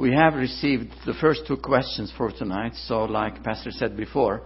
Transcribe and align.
We 0.00 0.14
have 0.14 0.32
received 0.32 0.88
the 1.04 1.12
first 1.20 1.42
two 1.46 1.58
questions 1.58 2.10
for 2.16 2.32
tonight, 2.32 2.72
so 2.86 3.04
like 3.04 3.44
Pastor 3.44 3.70
said 3.70 3.98
before, 3.98 4.40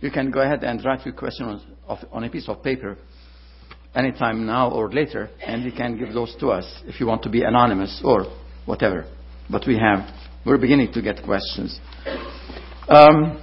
you 0.00 0.10
can 0.10 0.30
go 0.30 0.40
ahead 0.40 0.64
and 0.64 0.82
write 0.82 1.04
your 1.04 1.14
question 1.14 1.44
on, 1.44 1.60
of, 1.86 1.98
on 2.10 2.24
a 2.24 2.30
piece 2.30 2.48
of 2.48 2.62
paper 2.62 2.96
anytime 3.94 4.46
now 4.46 4.70
or 4.70 4.90
later, 4.90 5.28
and 5.46 5.64
you 5.64 5.70
can 5.70 5.98
give 5.98 6.14
those 6.14 6.34
to 6.40 6.48
us 6.48 6.64
if 6.86 6.98
you 6.98 7.06
want 7.06 7.22
to 7.24 7.28
be 7.28 7.42
anonymous 7.42 8.00
or 8.02 8.24
whatever. 8.64 9.04
But 9.50 9.66
we 9.66 9.76
have, 9.76 10.08
we're 10.46 10.56
beginning 10.56 10.94
to 10.94 11.02
get 11.02 11.22
questions. 11.22 11.78
Um, 12.88 13.38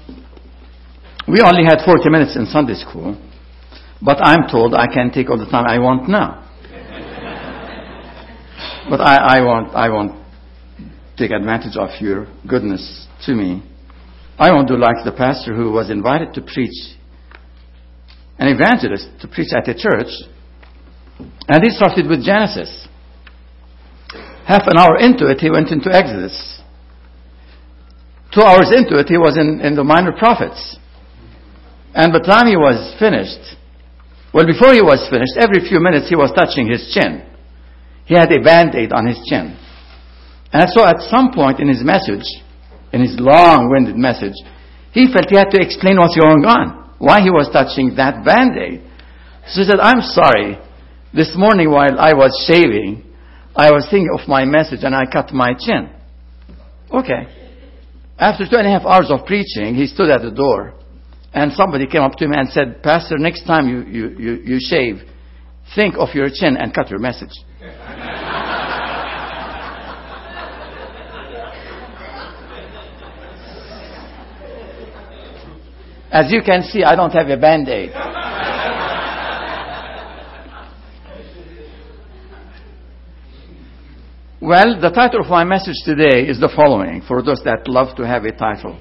we 1.27 1.39
only 1.41 1.65
had 1.65 1.85
40 1.85 2.09
minutes 2.09 2.35
in 2.35 2.47
Sunday 2.47 2.73
school, 2.73 3.15
but 4.01 4.17
I'm 4.25 4.49
told 4.49 4.73
I 4.73 4.87
can 4.91 5.11
take 5.11 5.29
all 5.29 5.37
the 5.37 5.45
time 5.45 5.67
I 5.67 5.77
want 5.77 6.09
now. 6.09 6.49
but 8.89 9.01
I, 9.01 9.37
I 9.37 9.41
won't, 9.41 9.75
I 9.75 9.89
won't 9.89 10.22
take 11.17 11.31
advantage 11.31 11.77
of 11.77 11.89
your 11.99 12.27
goodness 12.47 13.07
to 13.25 13.33
me. 13.33 13.63
I 14.37 14.51
won't 14.51 14.67
do 14.67 14.77
like 14.77 15.05
the 15.05 15.11
pastor 15.11 15.55
who 15.55 15.71
was 15.71 15.89
invited 15.89 16.33
to 16.33 16.41
preach, 16.41 16.97
an 18.39 18.47
evangelist 18.47 19.07
to 19.21 19.27
preach 19.27 19.53
at 19.55 19.67
a 19.67 19.75
church, 19.75 20.09
and 21.47 21.63
he 21.63 21.69
started 21.69 22.07
with 22.07 22.25
Genesis. 22.25 22.87
Half 24.45 24.63
an 24.67 24.77
hour 24.77 24.97
into 24.99 25.29
it, 25.29 25.39
he 25.39 25.49
went 25.49 25.69
into 25.69 25.93
Exodus. 25.93 26.61
Two 28.33 28.41
hours 28.41 28.71
into 28.75 28.97
it, 28.99 29.07
he 29.07 29.17
was 29.17 29.37
in, 29.37 29.61
in 29.61 29.75
the 29.75 29.83
minor 29.83 30.11
prophets. 30.17 30.77
And 31.93 32.11
by 32.11 32.19
the 32.19 32.25
time 32.25 32.47
he 32.47 32.57
was 32.57 32.95
finished, 32.99 33.55
well, 34.33 34.47
before 34.47 34.73
he 34.73 34.81
was 34.81 35.07
finished, 35.13 35.37
every 35.37 35.61
few 35.69 35.79
minutes 35.79 36.09
he 36.09 36.15
was 36.15 36.33
touching 36.33 36.67
his 36.67 36.91
chin. 36.91 37.21
He 38.05 38.15
had 38.15 38.31
a 38.33 38.41
band-aid 38.41 38.91
on 38.91 39.05
his 39.05 39.21
chin. 39.29 39.55
And 40.53 40.69
so 40.69 40.85
at 40.85 41.01
some 41.09 41.33
point 41.33 41.59
in 41.59 41.67
his 41.67 41.83
message, 41.83 42.25
in 42.93 43.01
his 43.01 43.17
long-winded 43.19 43.97
message, 43.97 44.37
he 44.93 45.11
felt 45.11 45.29
he 45.29 45.35
had 45.35 45.49
to 45.49 45.59
explain 45.59 45.97
what's 45.97 46.15
going 46.15 46.45
on, 46.45 46.93
why 46.99 47.21
he 47.21 47.31
was 47.31 47.49
touching 47.51 47.95
that 47.97 48.23
band-aid. 48.23 48.81
So 49.47 49.61
he 49.61 49.65
said, 49.65 49.79
I'm 49.81 50.01
sorry. 50.01 50.59
This 51.11 51.33
morning 51.35 51.69
while 51.71 51.99
I 51.99 52.13
was 52.13 52.31
shaving, 52.47 53.03
I 53.55 53.71
was 53.71 53.87
thinking 53.89 54.09
of 54.13 54.27
my 54.27 54.45
message 54.45 54.79
and 54.83 54.95
I 54.95 55.05
cut 55.11 55.33
my 55.33 55.53
chin. 55.57 55.89
Okay. 56.91 57.27
After 58.17 58.45
two 58.47 58.55
and 58.55 58.67
a 58.67 58.69
half 58.69 58.85
hours 58.85 59.09
of 59.09 59.25
preaching, 59.25 59.73
he 59.73 59.87
stood 59.87 60.09
at 60.09 60.21
the 60.21 60.31
door 60.31 60.73
and 61.33 61.51
somebody 61.53 61.87
came 61.87 62.01
up 62.01 62.13
to 62.13 62.25
him 62.25 62.33
and 62.33 62.49
said, 62.49 62.83
Pastor, 62.83 63.17
next 63.17 63.45
time 63.45 63.67
you, 63.67 63.81
you, 63.81 64.09
you, 64.17 64.31
you 64.45 64.57
shave, 64.59 65.01
think 65.75 65.95
of 65.97 66.09
your 66.13 66.29
chin 66.29 66.57
and 66.57 66.73
cut 66.73 66.89
your 66.89 66.99
message. 66.99 67.33
As 76.13 76.31
you 76.31 76.43
can 76.45 76.61
see, 76.61 76.83
I 76.83 76.95
don't 76.95 77.09
have 77.09 77.27
a 77.29 77.37
band 77.37 77.67
aid. 77.67 77.89
well, 84.39 84.79
the 84.79 84.91
title 84.93 85.21
of 85.21 85.27
my 85.27 85.43
message 85.43 85.77
today 85.83 86.27
is 86.27 86.39
the 86.39 86.53
following 86.55 87.01
for 87.07 87.23
those 87.23 87.41
that 87.45 87.67
love 87.67 87.97
to 87.97 88.05
have 88.05 88.25
a 88.25 88.31
title. 88.31 88.79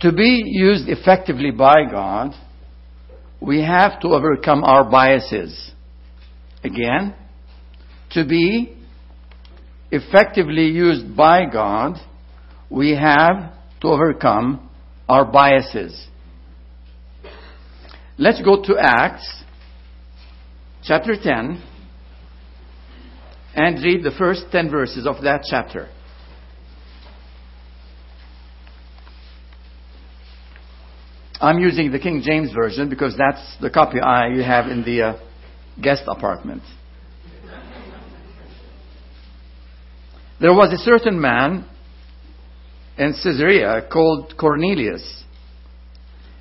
To 0.00 0.12
be 0.12 0.42
used 0.44 0.90
effectively 0.90 1.52
by 1.52 1.86
God, 1.90 2.34
we 3.40 3.62
have 3.62 3.98
to 4.00 4.08
overcome 4.08 4.62
our 4.62 4.84
biases. 4.84 5.72
Again, 6.62 7.14
to 8.10 8.26
be 8.26 8.76
effectively 9.90 10.66
used 10.66 11.16
by 11.16 11.46
God, 11.50 11.94
we 12.68 12.90
have 12.90 13.54
to 13.80 13.88
overcome 13.88 14.68
our 15.08 15.24
biases. 15.24 16.08
Let's 18.20 18.42
go 18.42 18.62
to 18.62 18.76
Acts 18.78 19.44
chapter 20.82 21.14
10 21.16 21.62
and 23.54 23.82
read 23.82 24.04
the 24.04 24.10
first 24.10 24.44
10 24.52 24.70
verses 24.70 25.06
of 25.06 25.22
that 25.22 25.40
chapter. 25.50 25.88
I'm 31.40 31.60
using 31.60 31.90
the 31.90 31.98
King 31.98 32.20
James 32.22 32.52
Version 32.52 32.90
because 32.90 33.16
that's 33.16 33.56
the 33.58 33.70
copy 33.70 33.98
I 33.98 34.42
have 34.42 34.70
in 34.70 34.84
the 34.84 35.02
uh, 35.02 35.20
guest 35.82 36.02
apartment. 36.06 36.62
There 40.38 40.52
was 40.52 40.74
a 40.74 40.84
certain 40.84 41.18
man 41.18 41.64
in 42.98 43.14
Caesarea 43.14 43.88
called 43.90 44.34
Cornelius 44.38 45.24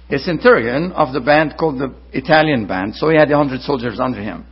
a 0.10 0.18
centurion 0.18 0.92
of 0.94 1.14
the 1.14 1.20
band 1.20 1.54
called 1.58 1.80
the 1.80 1.94
Italian 2.14 2.66
band, 2.68 2.96
so 2.96 3.10
he 3.10 3.18
had 3.18 3.32
a 3.32 3.38
hundred 3.38 3.62
soldiers 3.62 4.00
under 4.00 4.22
him. 4.22 4.46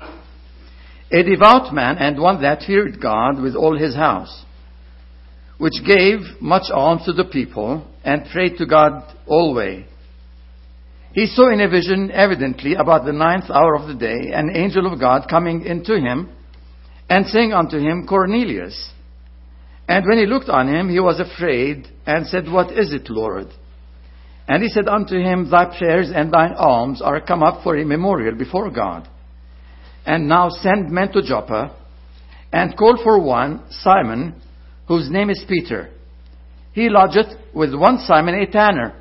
A 1.11 1.23
devout 1.23 1.73
man 1.73 1.97
and 1.97 2.19
one 2.19 2.41
that 2.41 2.63
feared 2.63 3.01
God 3.01 3.41
with 3.41 3.55
all 3.55 3.77
his 3.77 3.95
house, 3.95 4.45
which 5.57 5.83
gave 5.85 6.19
much 6.39 6.69
alms 6.71 7.05
to 7.05 7.13
the 7.13 7.23
people 7.25 7.87
and 8.03 8.29
prayed 8.31 8.57
to 8.57 8.65
God 8.65 9.15
always. 9.25 9.85
He 11.13 11.25
saw 11.25 11.51
in 11.51 11.61
a 11.61 11.69
vision 11.69 12.11
evidently 12.11 12.75
about 12.75 13.05
the 13.05 13.13
ninth 13.13 13.49
hour 13.49 13.75
of 13.75 13.87
the 13.87 13.95
day 13.95 14.31
an 14.33 14.55
angel 14.55 14.91
of 14.91 14.99
God 14.99 15.27
coming 15.27 15.65
into 15.65 15.95
him 15.99 16.29
and 17.09 17.25
saying 17.25 17.53
unto 17.53 17.79
him, 17.79 18.05
Cornelius. 18.07 18.91
And 19.87 20.05
when 20.05 20.19
he 20.19 20.27
looked 20.27 20.49
on 20.49 20.67
him, 20.67 20.89
he 20.89 20.99
was 20.99 21.19
afraid 21.19 21.87
and 22.05 22.27
said, 22.27 22.51
What 22.51 22.71
is 22.71 22.93
it, 22.93 23.09
Lord? 23.09 23.47
And 24.47 24.63
he 24.63 24.69
said 24.69 24.87
unto 24.87 25.15
him, 25.15 25.49
Thy 25.49 25.77
prayers 25.77 26.09
and 26.13 26.31
thine 26.31 26.53
alms 26.53 27.01
are 27.01 27.19
come 27.19 27.43
up 27.43 27.63
for 27.63 27.75
a 27.77 27.85
memorial 27.85 28.35
before 28.35 28.71
God. 28.71 29.07
And 30.05 30.29
now 30.29 30.49
send 30.49 30.89
men 30.89 31.11
to 31.11 31.21
Joppa, 31.21 31.75
and 32.53 32.77
call 32.77 32.97
for 33.03 33.21
one, 33.21 33.65
Simon, 33.69 34.41
whose 34.87 35.09
name 35.09 35.29
is 35.29 35.43
Peter. 35.49 35.89
He 36.71 36.89
lodgeth 36.89 37.37
with 37.53 37.75
one 37.75 37.97
Simon 37.99 38.35
a 38.35 38.49
tanner, 38.49 38.93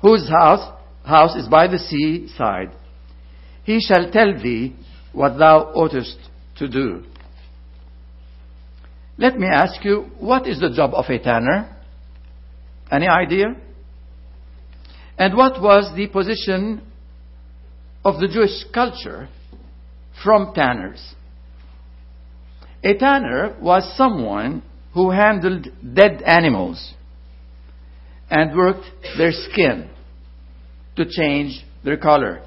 whose 0.00 0.28
house, 0.28 0.76
house 1.04 1.36
is 1.36 1.46
by 1.46 1.68
the 1.68 1.78
sea 1.78 2.26
side. 2.36 2.72
He 3.62 3.78
shall 3.80 4.10
tell 4.10 4.34
thee 4.42 4.74
what 5.12 5.38
thou 5.38 5.72
oughtest 5.74 6.18
to 6.56 6.68
do. 6.68 7.04
Let 9.16 9.38
me 9.38 9.46
ask 9.46 9.84
you, 9.84 10.10
what 10.18 10.48
is 10.48 10.58
the 10.58 10.70
job 10.70 10.92
of 10.94 11.04
a 11.08 11.18
tanner? 11.20 11.76
Any 12.90 13.06
idea? 13.06 13.54
And 15.18 15.36
what 15.36 15.60
was 15.60 15.94
the 15.94 16.06
position 16.08 16.82
of 18.04 18.20
the 18.20 18.28
Jewish 18.28 18.64
culture 18.72 19.28
from 20.22 20.52
tanners? 20.54 21.14
A 22.84 22.94
tanner 22.94 23.56
was 23.60 23.96
someone 23.96 24.62
who 24.94 25.10
handled 25.10 25.68
dead 25.94 26.22
animals 26.22 26.94
and 28.30 28.56
worked 28.56 28.86
their 29.16 29.30
skin 29.32 29.88
to 30.96 31.04
change 31.08 31.64
their 31.84 31.96
color. 31.96 32.42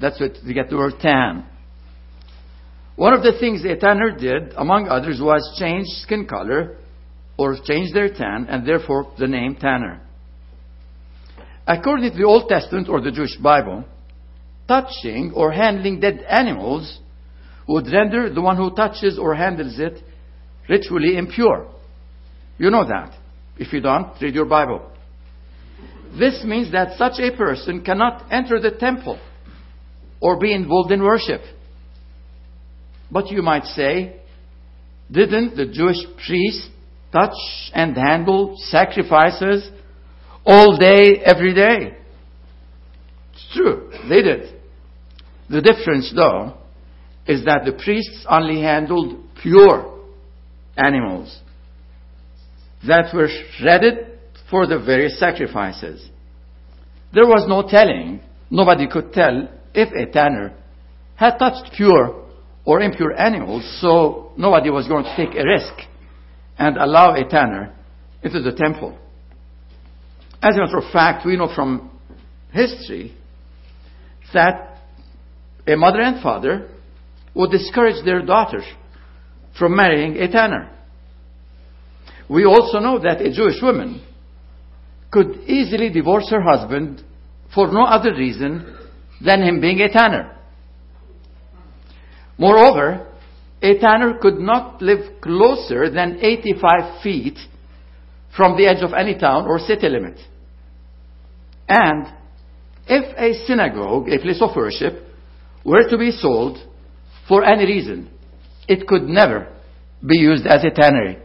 That's 0.00 0.20
what 0.20 0.42
you 0.44 0.54
get 0.54 0.70
the 0.70 0.76
word 0.76 0.94
tan. 1.00 1.46
One 2.96 3.12
of 3.12 3.22
the 3.22 3.38
things 3.38 3.64
a 3.64 3.76
tanner 3.76 4.16
did, 4.16 4.54
among 4.56 4.88
others, 4.88 5.18
was 5.20 5.56
change 5.58 5.86
skin 6.02 6.26
color 6.26 6.76
or 7.38 7.56
change 7.64 7.92
their 7.92 8.08
tan, 8.08 8.46
and 8.48 8.66
therefore 8.66 9.12
the 9.18 9.26
name 9.26 9.56
tanner. 9.56 10.00
According 11.66 12.12
to 12.12 12.16
the 12.16 12.24
Old 12.24 12.48
Testament 12.48 12.88
or 12.88 13.00
the 13.00 13.10
Jewish 13.10 13.36
Bible, 13.36 13.84
touching 14.68 15.32
or 15.34 15.50
handling 15.52 16.00
dead 16.00 16.24
animals 16.28 17.00
would 17.66 17.86
render 17.92 18.32
the 18.32 18.40
one 18.40 18.56
who 18.56 18.74
touches 18.74 19.18
or 19.18 19.34
handles 19.34 19.78
it 19.78 20.00
ritually 20.68 21.16
impure. 21.16 21.68
You 22.58 22.70
know 22.70 22.86
that. 22.86 23.16
If 23.58 23.72
you 23.72 23.80
don't, 23.80 24.20
read 24.20 24.34
your 24.34 24.44
Bible. 24.44 24.90
This 26.18 26.44
means 26.44 26.70
that 26.72 26.96
such 26.96 27.14
a 27.18 27.36
person 27.36 27.82
cannot 27.84 28.30
enter 28.30 28.60
the 28.60 28.70
temple 28.70 29.18
or 30.20 30.38
be 30.38 30.52
involved 30.52 30.92
in 30.92 31.02
worship. 31.02 31.40
But 33.10 33.30
you 33.30 33.42
might 33.42 33.64
say, 33.64 34.20
didn't 35.10 35.56
the 35.56 35.66
Jewish 35.66 35.98
priests 36.26 36.68
touch 37.12 37.36
and 37.72 37.96
handle 37.96 38.56
sacrifices 38.58 39.70
all 40.46 40.76
day, 40.78 41.20
every 41.24 41.52
day. 41.52 41.96
It's 43.32 43.48
true, 43.52 43.90
they 44.08 44.22
did. 44.22 44.54
The 45.50 45.60
difference, 45.60 46.12
though, 46.14 46.54
is 47.26 47.44
that 47.44 47.64
the 47.64 47.72
priests 47.72 48.24
only 48.30 48.62
handled 48.62 49.24
pure 49.42 50.00
animals 50.76 51.40
that 52.86 53.12
were 53.12 53.28
shredded 53.58 54.18
for 54.48 54.66
the 54.66 54.78
various 54.78 55.18
sacrifices. 55.18 56.08
There 57.12 57.26
was 57.26 57.46
no 57.48 57.68
telling, 57.68 58.20
nobody 58.50 58.86
could 58.86 59.12
tell 59.12 59.48
if 59.74 59.88
a 59.92 60.12
tanner 60.12 60.54
had 61.16 61.38
touched 61.38 61.72
pure 61.74 62.24
or 62.64 62.80
impure 62.80 63.18
animals, 63.18 63.64
so 63.80 64.32
nobody 64.36 64.70
was 64.70 64.86
going 64.86 65.04
to 65.04 65.16
take 65.16 65.34
a 65.36 65.44
risk 65.44 65.74
and 66.58 66.76
allow 66.76 67.14
a 67.14 67.28
tanner 67.28 67.74
into 68.22 68.40
the 68.42 68.52
temple. 68.52 68.96
As 70.46 70.54
a 70.54 70.60
matter 70.60 70.78
of 70.78 70.92
fact, 70.92 71.26
we 71.26 71.36
know 71.36 71.52
from 71.52 71.90
history 72.52 73.12
that 74.32 74.78
a 75.66 75.74
mother 75.74 76.00
and 76.00 76.22
father 76.22 76.68
would 77.34 77.50
discourage 77.50 78.04
their 78.04 78.22
daughters 78.22 78.62
from 79.58 79.74
marrying 79.74 80.16
a 80.18 80.30
tanner. 80.30 80.70
We 82.30 82.44
also 82.44 82.78
know 82.78 83.00
that 83.00 83.22
a 83.22 83.32
Jewish 83.32 83.60
woman 83.60 84.06
could 85.10 85.40
easily 85.48 85.90
divorce 85.90 86.30
her 86.30 86.42
husband 86.42 87.02
for 87.52 87.72
no 87.72 87.84
other 87.84 88.14
reason 88.14 88.76
than 89.24 89.42
him 89.42 89.60
being 89.60 89.80
a 89.80 89.92
tanner. 89.92 90.36
Moreover, 92.38 93.08
a 93.62 93.78
tanner 93.78 94.18
could 94.22 94.38
not 94.38 94.80
live 94.80 95.20
closer 95.20 95.90
than 95.90 96.20
85 96.22 97.02
feet 97.02 97.38
from 98.36 98.56
the 98.56 98.66
edge 98.66 98.84
of 98.84 98.92
any 98.92 99.18
town 99.18 99.46
or 99.46 99.58
city 99.58 99.88
limit. 99.88 100.20
And 101.68 102.06
if 102.86 103.16
a 103.16 103.46
synagogue, 103.46 104.08
a 104.08 104.18
place 104.18 104.40
of 104.40 104.54
worship, 104.54 105.02
were 105.64 105.88
to 105.88 105.98
be 105.98 106.12
sold 106.12 106.58
for 107.28 107.44
any 107.44 107.64
reason, 107.64 108.10
it 108.68 108.86
could 108.86 109.02
never 109.02 109.52
be 110.06 110.18
used 110.18 110.46
as 110.46 110.64
a 110.64 110.70
tannery. 110.70 111.18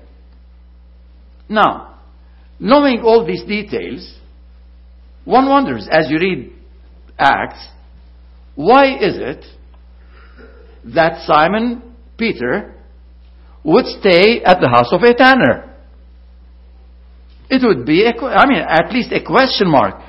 Now, 1.47 1.99
knowing 2.59 3.01
all 3.01 3.25
these 3.25 3.43
details, 3.43 4.17
one 5.25 5.47
wonders 5.47 5.87
as 5.91 6.09
you 6.09 6.17
read 6.17 6.53
Acts, 7.19 7.67
why 8.55 8.95
is 8.95 9.17
it 9.17 9.45
that 10.95 11.25
Simon 11.27 11.95
Peter 12.17 12.75
would 13.63 13.85
stay 13.85 14.41
at 14.43 14.59
the 14.59 14.69
house 14.69 14.91
of 14.91 15.03
a 15.03 15.13
tanner? 15.13 15.75
It 17.49 17.61
would 17.63 17.85
be, 17.85 18.05
a, 18.05 18.13
I 18.25 18.47
mean, 18.47 18.63
at 18.67 18.91
least 18.91 19.11
a 19.11 19.23
question 19.23 19.69
mark. 19.69 20.01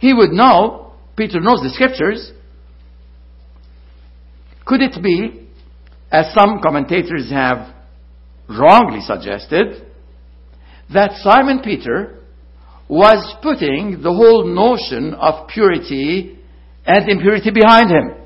He 0.00 0.12
would 0.12 0.30
know, 0.30 0.92
Peter 1.16 1.40
knows 1.40 1.60
the 1.60 1.70
scriptures. 1.70 2.32
Could 4.64 4.80
it 4.82 5.02
be, 5.02 5.46
as 6.10 6.34
some 6.34 6.60
commentators 6.62 7.30
have 7.30 7.74
wrongly 8.48 9.00
suggested, 9.00 9.86
that 10.92 11.12
Simon 11.22 11.60
Peter 11.62 12.18
was 12.88 13.36
putting 13.40 14.02
the 14.02 14.12
whole 14.12 14.44
notion 14.44 15.14
of 15.14 15.46
purity 15.48 16.36
and 16.84 17.08
impurity 17.08 17.50
behind 17.52 17.90
him. 17.90 18.16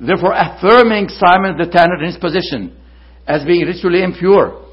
Therefore, 0.00 0.32
affirming 0.32 1.08
Simon 1.08 1.58
the 1.58 1.68
tanner 1.70 1.98
in 1.98 2.06
his 2.06 2.16
position 2.16 2.74
as 3.26 3.44
being 3.44 3.66
ritually 3.66 4.02
impure. 4.02 4.64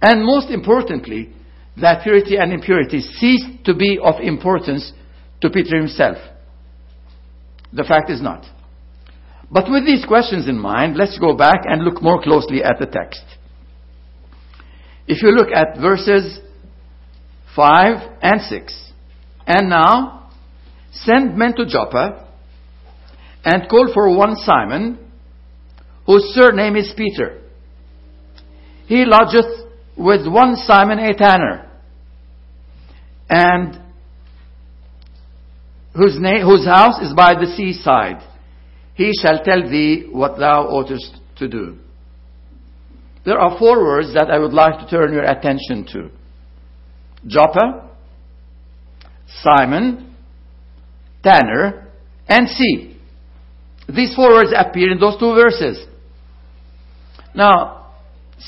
And 0.00 0.24
most 0.24 0.50
importantly, 0.50 1.32
that 1.80 2.02
purity 2.02 2.36
and 2.36 2.52
impurity 2.52 3.00
ceased 3.00 3.64
to 3.64 3.74
be 3.74 3.98
of 4.02 4.20
importance 4.20 4.92
to 5.40 5.50
Peter 5.50 5.76
himself. 5.76 6.18
The 7.72 7.84
fact 7.84 8.10
is 8.10 8.20
not. 8.20 8.44
But 9.50 9.70
with 9.70 9.84
these 9.84 10.04
questions 10.04 10.48
in 10.48 10.58
mind, 10.58 10.96
let's 10.96 11.18
go 11.18 11.36
back 11.36 11.60
and 11.64 11.84
look 11.84 12.02
more 12.02 12.22
closely 12.22 12.62
at 12.62 12.78
the 12.78 12.86
text. 12.86 13.22
If 15.06 15.22
you 15.22 15.30
look 15.30 15.48
at 15.54 15.78
verses 15.80 16.38
5 17.56 18.18
and 18.22 18.40
6, 18.40 18.92
and 19.46 19.68
now 19.68 20.30
send 20.92 21.36
men 21.36 21.54
to 21.56 21.66
Joppa 21.66 22.28
and 23.44 23.68
call 23.68 23.92
for 23.92 24.16
one 24.16 24.36
Simon, 24.36 24.98
whose 26.06 26.22
surname 26.34 26.76
is 26.76 26.92
Peter. 26.96 27.40
He 28.86 29.04
lodgeth 29.04 29.61
with 29.96 30.26
one 30.26 30.56
Simon 30.56 30.98
a 30.98 31.14
tanner, 31.14 31.70
and 33.28 33.80
whose, 35.94 36.18
name, 36.18 36.44
whose 36.44 36.64
house 36.64 37.00
is 37.00 37.12
by 37.14 37.34
the 37.34 37.52
seaside. 37.56 38.22
He 38.94 39.12
shall 39.20 39.42
tell 39.42 39.62
thee 39.62 40.08
what 40.10 40.38
thou 40.38 40.68
oughtest 40.68 41.18
to 41.36 41.48
do. 41.48 41.78
There 43.24 43.38
are 43.38 43.58
four 43.58 43.82
words 43.82 44.12
that 44.14 44.30
I 44.30 44.38
would 44.38 44.52
like 44.52 44.80
to 44.80 44.90
turn 44.90 45.12
your 45.12 45.22
attention 45.22 45.86
to. 45.92 46.10
Joppa, 47.26 47.90
Simon, 49.42 50.14
Tanner, 51.22 51.88
and 52.28 52.48
Sea. 52.48 52.96
These 53.88 54.14
four 54.14 54.30
words 54.30 54.52
appear 54.56 54.90
in 54.90 54.98
those 54.98 55.18
two 55.18 55.34
verses. 55.34 55.86
Now, 57.34 57.81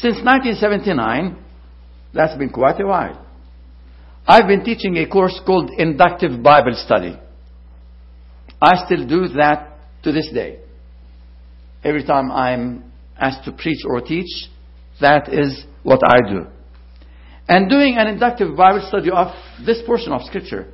since 0.00 0.16
1979, 0.16 1.36
that's 2.12 2.36
been 2.36 2.50
quite 2.50 2.80
a 2.80 2.86
while. 2.86 3.24
I've 4.26 4.46
been 4.46 4.64
teaching 4.64 4.96
a 4.96 5.06
course 5.06 5.38
called 5.44 5.70
Inductive 5.76 6.42
Bible 6.42 6.74
Study. 6.74 7.18
I 8.60 8.84
still 8.86 9.06
do 9.06 9.28
that 9.36 9.78
to 10.02 10.12
this 10.12 10.30
day. 10.32 10.60
Every 11.84 12.04
time 12.04 12.32
I'm 12.32 12.92
asked 13.18 13.44
to 13.44 13.52
preach 13.52 13.84
or 13.84 14.00
teach, 14.00 14.48
that 15.00 15.32
is 15.32 15.64
what 15.82 16.00
I 16.02 16.28
do. 16.28 16.46
And 17.46 17.68
doing 17.68 17.96
an 17.98 18.08
inductive 18.08 18.56
Bible 18.56 18.84
study 18.88 19.10
of 19.10 19.28
this 19.66 19.82
portion 19.86 20.12
of 20.12 20.22
Scripture, 20.22 20.72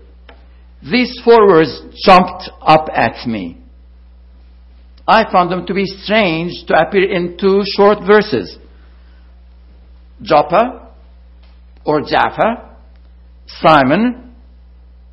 these 0.82 1.20
four 1.24 1.48
words 1.48 1.82
jumped 2.06 2.48
up 2.60 2.88
at 2.94 3.26
me. 3.26 3.58
I 5.06 5.30
found 5.30 5.50
them 5.50 5.66
to 5.66 5.74
be 5.74 5.84
strange 5.84 6.64
to 6.68 6.74
appear 6.74 7.10
in 7.10 7.36
two 7.36 7.62
short 7.76 7.98
verses. 8.06 8.56
Joppa 10.22 10.92
or 11.84 12.02
Jaffa, 12.02 12.76
Simon, 13.46 14.34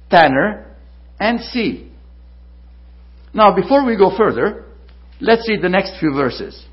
Tanner, 0.09 0.75
and 1.19 1.39
Sea. 1.39 1.91
Now, 3.33 3.55
before 3.55 3.85
we 3.85 3.97
go 3.97 4.15
further, 4.15 4.65
let's 5.19 5.47
read 5.47 5.61
the 5.61 5.69
next 5.69 5.99
few 5.99 6.13
verses. 6.13 6.65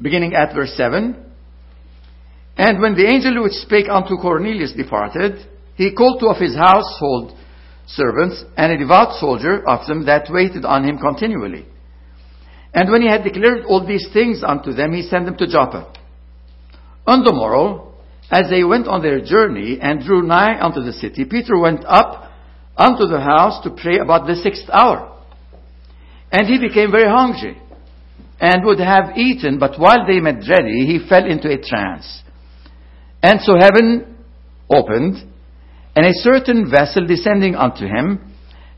Beginning 0.00 0.34
at 0.34 0.54
verse 0.54 0.74
7. 0.76 1.16
And 2.56 2.80
when 2.80 2.94
the 2.94 3.06
angel 3.06 3.42
which 3.42 3.52
spake 3.52 3.88
unto 3.88 4.16
Cornelius 4.16 4.72
departed, 4.72 5.46
he 5.76 5.94
called 5.94 6.20
two 6.20 6.28
of 6.28 6.40
his 6.40 6.54
household 6.54 7.36
servants 7.86 8.44
and 8.56 8.72
a 8.72 8.78
devout 8.78 9.18
soldier 9.18 9.68
of 9.68 9.86
them 9.86 10.06
that 10.06 10.28
waited 10.30 10.64
on 10.64 10.84
him 10.84 10.98
continually. 10.98 11.66
And 12.74 12.90
when 12.90 13.02
he 13.02 13.08
had 13.08 13.22
declared 13.22 13.64
all 13.66 13.86
these 13.86 14.08
things 14.12 14.42
unto 14.44 14.72
them, 14.72 14.92
he 14.92 15.02
sent 15.02 15.26
them 15.26 15.36
to 15.36 15.46
Joppa. 15.46 15.92
On 17.06 17.22
the 17.22 17.32
morrow, 17.32 17.94
as 18.30 18.50
they 18.50 18.64
went 18.64 18.88
on 18.88 19.00
their 19.00 19.24
journey 19.24 19.78
and 19.80 20.04
drew 20.04 20.22
nigh 20.22 20.60
unto 20.60 20.82
the 20.82 20.92
city, 20.92 21.24
Peter 21.24 21.56
went 21.56 21.84
up 21.84 22.32
unto 22.76 23.06
the 23.06 23.20
house 23.20 23.62
to 23.62 23.70
pray 23.70 23.98
about 23.98 24.26
the 24.26 24.34
sixth 24.34 24.68
hour. 24.72 25.12
And 26.32 26.48
he 26.48 26.58
became 26.58 26.90
very 26.90 27.08
hungry 27.08 27.60
and 28.40 28.64
would 28.64 28.80
have 28.80 29.16
eaten, 29.16 29.60
but 29.60 29.78
while 29.78 30.04
they 30.04 30.18
made 30.18 30.42
ready, 30.48 30.84
he 30.84 31.06
fell 31.08 31.24
into 31.24 31.48
a 31.48 31.62
trance. 31.62 32.22
And 33.22 33.40
so 33.40 33.54
heaven 33.58 34.16
opened, 34.68 35.16
and 35.94 36.06
a 36.06 36.12
certain 36.12 36.68
vessel 36.68 37.06
descending 37.06 37.54
unto 37.54 37.86
him, 37.86 38.33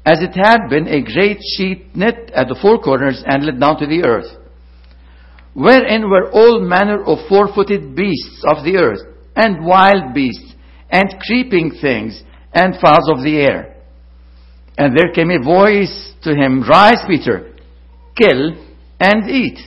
as 0.06 0.22
it 0.22 0.34
had 0.36 0.68
been 0.70 0.86
a 0.86 1.02
great 1.02 1.38
sheet 1.56 1.94
knit 1.96 2.30
at 2.32 2.46
the 2.46 2.58
four 2.62 2.78
corners 2.78 3.24
and 3.26 3.44
let 3.44 3.58
down 3.58 3.76
to 3.76 3.86
the 3.86 4.04
earth, 4.04 4.30
wherein 5.52 6.08
were 6.08 6.30
all 6.30 6.60
manner 6.60 7.02
of 7.04 7.18
four 7.28 7.52
footed 7.52 7.96
beasts 7.96 8.44
of 8.48 8.64
the 8.64 8.76
earth, 8.76 9.00
and 9.34 9.66
wild 9.66 10.14
beasts, 10.14 10.54
and 10.90 11.16
creeping 11.26 11.72
things, 11.80 12.22
and 12.54 12.80
fowls 12.80 13.10
of 13.10 13.24
the 13.24 13.36
air. 13.36 13.74
And 14.78 14.96
there 14.96 15.12
came 15.12 15.30
a 15.30 15.42
voice 15.42 16.14
to 16.22 16.34
him, 16.34 16.62
Rise, 16.62 17.02
Peter, 17.08 17.56
kill 18.16 18.54
and 19.00 19.28
eat. 19.28 19.58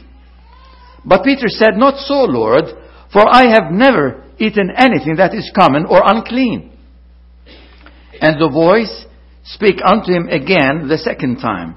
But 1.03 1.25
Peter 1.25 1.47
said, 1.47 1.75
Not 1.75 1.97
so, 1.97 2.23
Lord, 2.23 2.65
for 3.11 3.27
I 3.27 3.49
have 3.49 3.71
never 3.71 4.23
eaten 4.37 4.71
anything 4.75 5.17
that 5.17 5.33
is 5.33 5.51
common 5.57 5.85
or 5.85 6.01
unclean. 6.05 6.77
And 8.21 8.39
the 8.39 8.49
voice 8.49 9.05
spake 9.53 9.79
unto 9.83 10.11
him 10.11 10.27
again 10.27 10.87
the 10.87 10.97
second 10.97 11.37
time, 11.37 11.75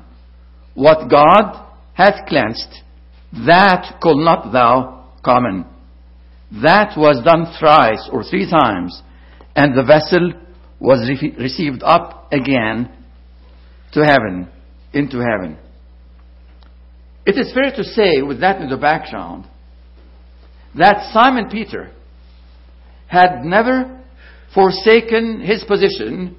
What 0.74 1.10
God 1.10 1.66
hath 1.94 2.26
cleansed, 2.28 2.80
that 3.46 3.98
call 4.02 4.22
not 4.22 4.52
thou 4.52 5.06
common. 5.24 5.66
That 6.62 6.98
was 6.98 7.22
done 7.24 7.46
thrice 7.58 8.08
or 8.12 8.24
three 8.24 8.50
times, 8.50 9.02
and 9.56 9.76
the 9.76 9.84
vessel 9.84 10.32
was 10.78 11.08
re- 11.08 11.34
received 11.38 11.82
up 11.82 12.30
again 12.32 12.90
to 13.92 14.04
heaven, 14.04 14.48
into 14.92 15.18
heaven. 15.18 15.58
It 17.24 17.38
is 17.38 17.52
fair 17.54 17.72
to 17.76 17.84
say, 17.84 18.20
with 18.20 18.40
that 18.40 18.60
in 18.60 18.68
the 18.68 18.76
background, 18.76 19.46
that 20.74 21.12
Simon 21.12 21.48
Peter 21.50 21.90
had 23.06 23.44
never 23.44 24.00
forsaken 24.54 25.40
his 25.40 25.64
position 25.64 26.36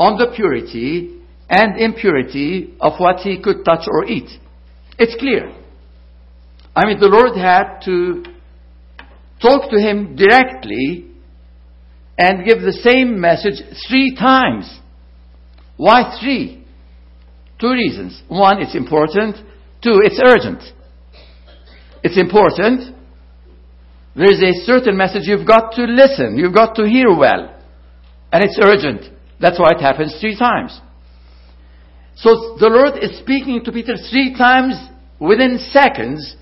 on 0.00 0.16
the 0.16 0.32
purity 0.34 1.20
and 1.50 1.78
impurity 1.78 2.74
of 2.80 2.94
what 2.98 3.18
he 3.18 3.40
could 3.40 3.64
touch 3.64 3.86
or 3.86 4.06
eat. 4.06 4.30
It's 4.98 5.14
clear. 5.20 5.54
I 6.74 6.86
mean, 6.86 6.98
the 6.98 7.08
Lord 7.08 7.36
had 7.36 7.80
to 7.84 8.24
talk 9.42 9.70
to 9.70 9.76
him 9.78 10.16
directly 10.16 11.06
and 12.16 12.46
give 12.46 12.62
the 12.62 12.72
same 12.72 13.20
message 13.20 13.62
three 13.88 14.16
times. 14.16 14.78
Why 15.76 16.18
three? 16.20 16.64
Two 17.60 17.72
reasons. 17.72 18.22
One, 18.28 18.62
it's 18.62 18.74
important. 18.74 19.36
Two, 19.82 20.00
it's 20.02 20.20
urgent. 20.24 20.62
It's 22.02 22.18
important. 22.18 22.96
There 24.14 24.30
is 24.30 24.42
a 24.42 24.64
certain 24.64 24.96
message 24.96 25.22
you've 25.24 25.46
got 25.46 25.74
to 25.74 25.84
listen. 25.84 26.38
You've 26.38 26.54
got 26.54 26.74
to 26.76 26.86
hear 26.86 27.14
well. 27.14 27.54
And 28.32 28.44
it's 28.44 28.58
urgent. 28.62 29.19
That's 29.40 29.58
why 29.58 29.70
it 29.70 29.80
happens 29.80 30.16
three 30.20 30.36
times. 30.38 30.78
So 32.16 32.56
the 32.60 32.68
Lord 32.68 33.02
is 33.02 33.18
speaking 33.18 33.64
to 33.64 33.72
Peter 33.72 33.94
three 34.10 34.34
times 34.36 34.74
within 35.18 35.58
seconds. 35.70 36.36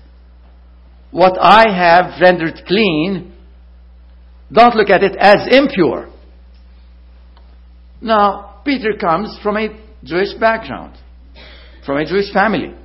What 1.11 1.37
I 1.39 1.73
have 1.73 2.21
rendered 2.21 2.61
clean, 2.67 3.33
don't 4.51 4.75
look 4.75 4.89
at 4.89 5.03
it 5.03 5.15
as 5.17 5.47
impure. 5.49 6.09
Now, 8.01 8.61
Peter 8.65 8.93
comes 8.99 9.37
from 9.41 9.57
a 9.57 9.69
Jewish 10.03 10.33
background, 10.39 10.97
from 11.85 11.97
a 11.97 12.05
Jewish 12.05 12.31
family. 12.31 12.75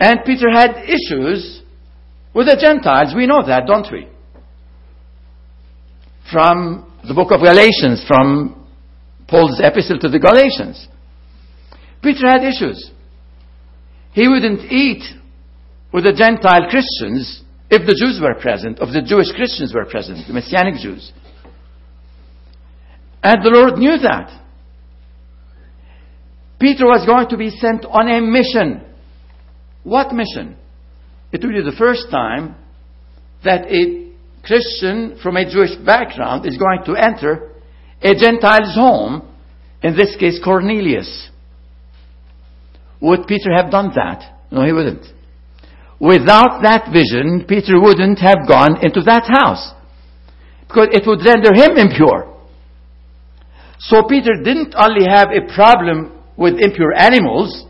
And 0.00 0.20
Peter 0.24 0.50
had 0.50 0.84
issues 0.84 1.62
with 2.34 2.46
the 2.46 2.56
Gentiles. 2.60 3.14
We 3.14 3.26
know 3.26 3.46
that, 3.46 3.66
don't 3.66 3.86
we? 3.92 4.08
From 6.32 6.90
the 7.06 7.14
book 7.14 7.30
of 7.32 7.40
Galatians, 7.40 8.04
from 8.06 8.66
Paul's 9.28 9.60
epistle 9.62 9.98
to 9.98 10.08
the 10.08 10.18
Galatians. 10.18 10.88
Peter 12.02 12.26
had 12.26 12.44
issues. 12.44 12.90
He 14.12 14.28
wouldn't 14.28 14.70
eat 14.70 15.02
with 15.92 16.04
the 16.04 16.12
Gentile 16.12 16.68
Christians 16.70 17.42
if 17.70 17.86
the 17.86 17.96
Jews 17.98 18.20
were 18.22 18.34
present, 18.40 18.78
if 18.80 18.92
the 18.92 19.02
Jewish 19.02 19.32
Christians 19.32 19.72
were 19.74 19.84
present, 19.84 20.26
the 20.26 20.32
Messianic 20.32 20.76
Jews. 20.80 21.12
And 23.22 23.44
the 23.44 23.50
Lord 23.50 23.78
knew 23.78 23.98
that. 23.98 24.42
Peter 26.60 26.84
was 26.84 27.06
going 27.06 27.28
to 27.28 27.36
be 27.36 27.50
sent 27.50 27.84
on 27.84 28.08
a 28.08 28.20
mission. 28.20 28.82
What 29.82 30.14
mission? 30.14 30.56
It 31.32 31.42
will 31.42 31.52
be 31.52 31.62
the 31.62 31.76
first 31.76 32.10
time 32.10 32.54
that 33.44 33.66
a 33.66 34.03
Christian 34.44 35.18
from 35.22 35.36
a 35.36 35.50
Jewish 35.50 35.74
background 35.84 36.46
is 36.46 36.56
going 36.56 36.84
to 36.86 36.94
enter 36.94 37.52
a 38.02 38.14
Gentile's 38.14 38.74
home, 38.74 39.28
in 39.82 39.96
this 39.96 40.16
case 40.16 40.40
Cornelius. 40.42 41.30
Would 43.00 43.26
Peter 43.26 43.54
have 43.54 43.70
done 43.70 43.92
that? 43.94 44.22
No, 44.50 44.64
he 44.64 44.72
wouldn't. 44.72 45.06
Without 46.00 46.62
that 46.62 46.90
vision, 46.92 47.44
Peter 47.48 47.80
wouldn't 47.80 48.18
have 48.18 48.46
gone 48.48 48.84
into 48.84 49.00
that 49.02 49.24
house. 49.26 49.72
Because 50.66 50.88
it 50.92 51.06
would 51.06 51.24
render 51.24 51.54
him 51.54 51.76
impure. 51.76 52.34
So 53.78 54.02
Peter 54.08 54.32
didn't 54.42 54.74
only 54.76 55.06
have 55.06 55.28
a 55.30 55.52
problem 55.54 56.12
with 56.36 56.60
impure 56.60 56.92
animals, 56.94 57.64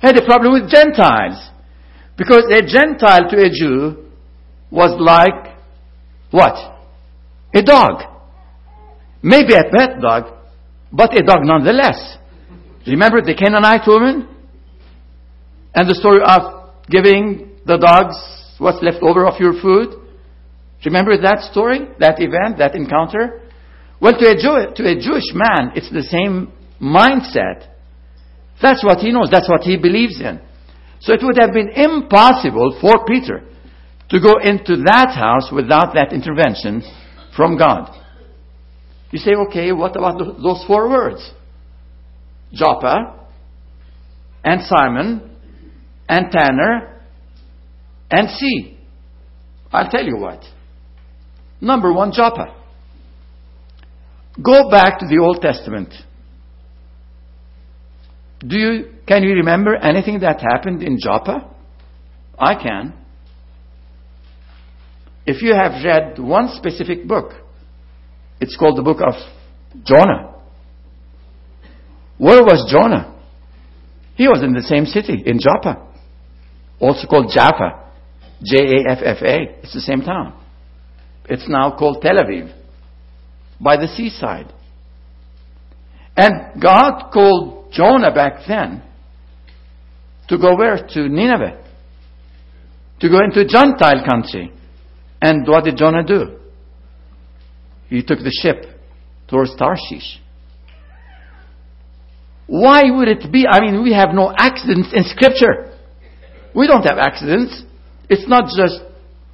he 0.00 0.06
had 0.06 0.16
a 0.16 0.24
problem 0.24 0.52
with 0.52 0.70
Gentiles. 0.70 1.50
Because 2.16 2.44
a 2.52 2.62
Gentile 2.62 3.28
to 3.30 3.36
a 3.36 3.50
Jew 3.50 4.06
was 4.70 4.94
like 5.00 5.57
what? 6.30 6.54
A 7.54 7.62
dog. 7.62 8.02
Maybe 9.22 9.54
a 9.54 9.64
pet 9.64 10.00
dog, 10.00 10.34
but 10.92 11.18
a 11.18 11.22
dog 11.22 11.38
nonetheless. 11.42 12.18
Remember 12.86 13.20
the 13.20 13.34
Canaanite 13.34 13.86
woman? 13.86 14.28
And 15.74 15.88
the 15.88 15.94
story 15.94 16.20
of 16.24 16.70
giving 16.88 17.58
the 17.66 17.76
dogs 17.76 18.16
what's 18.58 18.82
left 18.82 19.02
over 19.02 19.26
of 19.26 19.40
your 19.40 19.60
food? 19.60 19.94
Remember 20.84 21.20
that 21.20 21.48
story, 21.50 21.88
that 21.98 22.20
event, 22.20 22.58
that 22.58 22.74
encounter? 22.74 23.42
Well, 24.00 24.14
to 24.16 24.26
a, 24.30 24.34
Jew, 24.34 24.74
to 24.74 24.82
a 24.86 24.94
Jewish 24.94 25.34
man, 25.34 25.72
it's 25.74 25.90
the 25.90 26.02
same 26.02 26.52
mindset. 26.80 27.66
That's 28.62 28.84
what 28.84 28.98
he 28.98 29.10
knows, 29.10 29.28
that's 29.30 29.48
what 29.48 29.62
he 29.62 29.76
believes 29.76 30.20
in. 30.20 30.40
So 31.00 31.12
it 31.12 31.20
would 31.22 31.38
have 31.38 31.52
been 31.52 31.70
impossible 31.70 32.78
for 32.80 33.04
Peter 33.06 33.42
to 34.10 34.20
go 34.20 34.38
into 34.42 34.76
that 34.84 35.14
house 35.14 35.50
without 35.52 35.94
that 35.94 36.12
intervention 36.12 36.82
from 37.36 37.58
God. 37.58 37.94
You 39.10 39.18
say, 39.18 39.32
okay, 39.48 39.72
what 39.72 39.96
about 39.96 40.18
those 40.18 40.64
four 40.66 40.88
words? 40.88 41.30
Joppa, 42.52 43.26
and 44.44 44.62
Simon, 44.62 45.30
and 46.08 46.30
Tanner, 46.30 47.02
and 48.10 48.30
sea. 48.30 48.78
I'll 49.70 49.90
tell 49.90 50.04
you 50.04 50.16
what. 50.16 50.42
Number 51.60 51.92
one, 51.92 52.12
Joppa. 52.12 52.54
Go 54.42 54.70
back 54.70 55.00
to 55.00 55.06
the 55.06 55.18
Old 55.18 55.42
Testament. 55.42 55.92
Do 58.40 58.56
you, 58.56 58.92
can 59.06 59.24
you 59.24 59.34
remember 59.34 59.74
anything 59.74 60.20
that 60.20 60.40
happened 60.40 60.82
in 60.82 60.98
Joppa? 61.00 61.50
I 62.38 62.54
can. 62.54 62.94
If 65.28 65.42
you 65.42 65.54
have 65.54 65.84
read 65.84 66.18
one 66.18 66.48
specific 66.56 67.06
book, 67.06 67.32
it's 68.40 68.56
called 68.56 68.78
the 68.78 68.82
book 68.82 68.96
of 69.06 69.12
Jonah. 69.84 70.34
Where 72.16 72.42
was 72.42 72.66
Jonah? 72.72 73.14
He 74.14 74.26
was 74.26 74.42
in 74.42 74.54
the 74.54 74.62
same 74.62 74.86
city, 74.86 75.22
in 75.26 75.38
Joppa. 75.38 75.86
Also 76.80 77.06
called 77.06 77.30
Jaffa. 77.30 77.90
J-A-F-F-A. 78.42 79.64
It's 79.64 79.74
the 79.74 79.82
same 79.82 80.00
town. 80.00 80.32
It's 81.26 81.46
now 81.46 81.76
called 81.76 82.00
Tel 82.00 82.14
Aviv. 82.14 82.50
By 83.60 83.76
the 83.76 83.86
seaside. 83.86 84.50
And 86.16 86.58
God 86.58 87.10
called 87.12 87.70
Jonah 87.70 88.14
back 88.14 88.46
then 88.48 88.82
to 90.30 90.38
go 90.38 90.56
where? 90.56 90.86
To 90.94 91.06
Nineveh. 91.06 91.62
To 93.00 93.08
go 93.10 93.18
into 93.22 93.46
Gentile 93.46 94.06
country. 94.08 94.54
And 95.20 95.46
what 95.46 95.64
did 95.64 95.76
Jonah 95.76 96.04
do? 96.04 96.38
he 97.88 98.02
took 98.02 98.18
the 98.18 98.30
ship 98.42 98.64
towards 99.28 99.56
Tarshish. 99.56 100.20
Why 102.46 102.84
would 102.90 103.08
it 103.08 103.30
be? 103.32 103.46
I 103.46 103.60
mean, 103.60 103.82
we 103.82 103.92
have 103.92 104.10
no 104.12 104.32
accidents 104.36 104.90
in 104.94 105.04
Scripture. 105.04 105.76
We 106.54 106.66
don't 106.66 106.82
have 106.82 106.98
accidents. 106.98 107.62
It's 108.08 108.26
not 108.28 108.44
just 108.56 108.80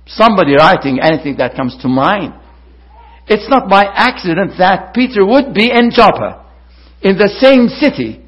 somebody 0.07 0.55
writing 0.55 0.99
anything 1.01 1.37
that 1.39 1.55
comes 1.55 1.77
to 1.83 1.89
mind. 1.89 2.35
It's 3.27 3.49
not 3.49 3.71
by 3.71 3.85
accident 3.85 4.53
that 4.59 4.95
Peter 4.95 5.25
would 5.25 5.55
be 5.55 5.71
in 5.71 5.91
Joppa, 5.91 6.45
in 7.03 7.17
the 7.17 7.29
same 7.41 7.69
city, 7.69 8.21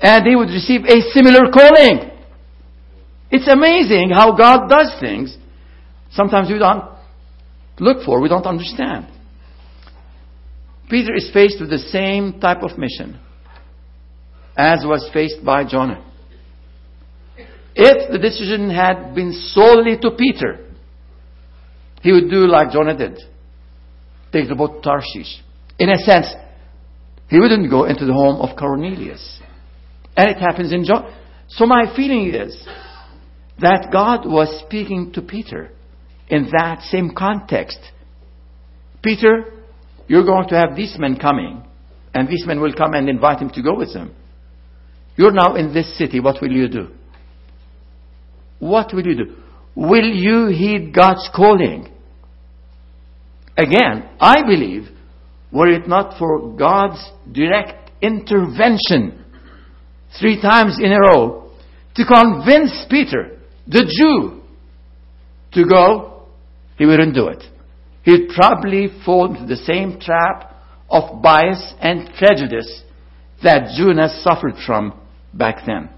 and 0.00 0.26
he 0.26 0.34
would 0.34 0.48
receive 0.48 0.84
a 0.84 1.00
similar 1.12 1.52
calling. 1.52 2.10
It's 3.30 3.46
amazing 3.46 4.10
how 4.10 4.32
God 4.32 4.68
does 4.68 4.96
things. 5.00 5.36
Sometimes 6.12 6.48
we 6.50 6.58
don't 6.58 6.84
look 7.78 8.04
for, 8.04 8.20
we 8.20 8.28
don't 8.28 8.46
understand. 8.46 9.06
Peter 10.88 11.14
is 11.14 11.30
faced 11.32 11.60
with 11.60 11.70
the 11.70 11.78
same 11.78 12.40
type 12.40 12.62
of 12.62 12.78
mission 12.78 13.20
as 14.56 14.84
was 14.84 15.08
faced 15.12 15.44
by 15.44 15.64
Jonah. 15.64 16.04
If 17.74 18.10
the 18.10 18.18
decision 18.18 18.70
had 18.70 19.14
been 19.14 19.32
solely 19.52 19.96
to 19.98 20.10
Peter, 20.10 20.66
he 22.02 22.12
would 22.12 22.30
do 22.30 22.46
like 22.46 22.72
Jonah 22.72 22.96
did 22.96 23.18
take 24.32 24.48
the 24.48 24.54
boat 24.54 24.76
to 24.76 24.80
Tarshish. 24.82 25.42
In 25.78 25.88
a 25.90 25.98
sense, 25.98 26.26
he 27.28 27.38
wouldn't 27.38 27.70
go 27.70 27.84
into 27.84 28.04
the 28.04 28.12
home 28.12 28.40
of 28.40 28.56
Cornelius. 28.56 29.40
And 30.16 30.30
it 30.30 30.38
happens 30.38 30.72
in 30.72 30.84
John. 30.84 31.14
So 31.48 31.66
my 31.66 31.84
feeling 31.94 32.34
is 32.34 32.66
that 33.60 33.88
God 33.92 34.26
was 34.26 34.62
speaking 34.66 35.12
to 35.12 35.22
Peter 35.22 35.70
in 36.30 36.48
that 36.52 36.82
same 36.82 37.12
context. 37.16 37.78
Peter, 39.02 39.44
you're 40.06 40.24
going 40.24 40.48
to 40.48 40.54
have 40.54 40.76
these 40.76 40.96
men 40.98 41.16
coming, 41.16 41.62
and 42.14 42.28
these 42.28 42.44
men 42.46 42.60
will 42.60 42.74
come 42.74 42.94
and 42.94 43.08
invite 43.08 43.40
him 43.40 43.50
to 43.50 43.62
go 43.62 43.76
with 43.76 43.92
them. 43.92 44.14
You're 45.16 45.32
now 45.32 45.56
in 45.56 45.72
this 45.74 45.96
city. 45.98 46.20
What 46.20 46.40
will 46.40 46.52
you 46.52 46.68
do? 46.68 46.88
What 48.58 48.92
will 48.92 49.06
you 49.06 49.16
do? 49.16 49.36
Will 49.74 50.06
you 50.06 50.46
heed 50.48 50.92
God's 50.94 51.28
calling? 51.34 51.88
Again, 53.56 54.08
I 54.20 54.42
believe, 54.46 54.88
were 55.52 55.68
it 55.68 55.88
not 55.88 56.18
for 56.18 56.56
God's 56.56 57.04
direct 57.30 57.90
intervention 58.00 59.24
three 60.20 60.40
times 60.40 60.78
in 60.80 60.92
a 60.92 61.00
row 61.00 61.50
to 61.94 62.04
convince 62.04 62.86
Peter, 62.88 63.38
the 63.66 63.84
Jew, 63.84 64.40
to 65.52 65.68
go, 65.68 66.17
he 66.78 66.86
wouldn't 66.86 67.14
do 67.14 67.28
it 67.28 67.42
he'd 68.08 68.30
probably 68.34 68.88
fall 69.04 69.26
into 69.26 69.46
the 69.46 69.56
same 69.56 70.00
trap 70.00 70.54
of 70.88 71.20
bias 71.22 71.74
and 71.78 72.08
prejudice 72.16 72.82
that 73.42 73.74
Jonas 73.76 74.24
suffered 74.24 74.54
from 74.66 74.98
back 75.34 75.66
then. 75.66 75.90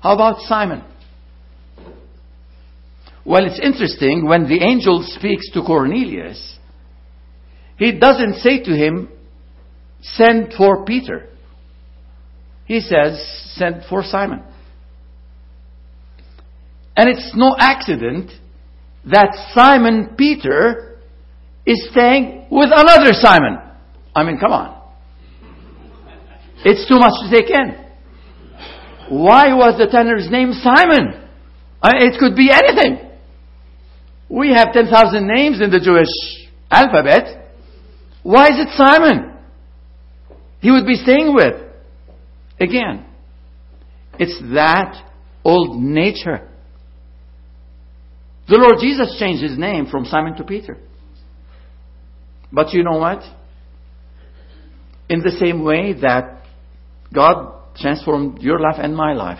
How 0.00 0.14
about 0.14 0.40
Simon? 0.40 0.84
Well, 3.24 3.46
it's 3.46 3.60
interesting 3.60 4.26
when 4.26 4.46
the 4.48 4.62
angel 4.62 5.02
speaks 5.06 5.50
to 5.52 5.62
Cornelius, 5.62 6.58
he 7.78 7.98
doesn't 7.98 8.36
say 8.36 8.62
to 8.62 8.72
him, 8.72 9.08
Send 10.02 10.52
for 10.56 10.84
Peter. 10.84 11.28
He 12.66 12.80
says, 12.80 13.22
Send 13.54 13.84
for 13.88 14.02
Simon. 14.02 14.42
And 16.96 17.08
it's 17.08 17.32
no 17.34 17.54
accident 17.58 18.30
that 19.06 19.52
Simon 19.54 20.14
Peter 20.16 20.98
is 21.66 21.88
staying 21.90 22.46
with 22.50 22.70
another 22.74 23.12
Simon. 23.12 23.58
I 24.14 24.24
mean, 24.24 24.38
come 24.38 24.52
on. 24.52 24.80
It's 26.64 26.86
too 26.88 26.98
much 26.98 27.12
to 27.22 27.30
take 27.30 27.50
in. 27.50 27.76
Why 29.08 29.54
was 29.54 29.78
the 29.78 29.86
tanner's 29.86 30.30
name 30.30 30.52
Simon? 30.52 31.28
I 31.82 31.92
mean, 31.92 32.12
it 32.12 32.20
could 32.20 32.36
be 32.36 32.50
anything. 32.52 33.10
We 34.28 34.52
have 34.52 34.72
10,000 34.72 35.26
names 35.26 35.60
in 35.60 35.70
the 35.70 35.80
Jewish 35.80 36.08
alphabet. 36.70 37.52
Why 38.22 38.46
is 38.46 38.58
it 38.58 38.68
Simon? 38.76 39.34
He 40.60 40.70
would 40.70 40.86
be 40.86 40.94
staying 40.94 41.34
with. 41.34 41.54
Again, 42.60 43.06
it's 44.18 44.38
that 44.54 45.02
old 45.42 45.80
nature. 45.80 46.49
The 48.50 48.58
Lord 48.58 48.80
Jesus 48.80 49.16
changed 49.16 49.44
his 49.44 49.56
name 49.56 49.86
from 49.86 50.04
Simon 50.04 50.34
to 50.36 50.42
Peter. 50.42 50.76
But 52.52 52.72
you 52.72 52.82
know 52.82 52.98
what? 52.98 53.22
In 55.08 55.20
the 55.20 55.30
same 55.30 55.62
way 55.62 55.92
that 56.00 56.42
God 57.14 57.76
transformed 57.76 58.42
your 58.42 58.58
life 58.58 58.74
and 58.78 58.96
my 58.96 59.12
life, 59.12 59.38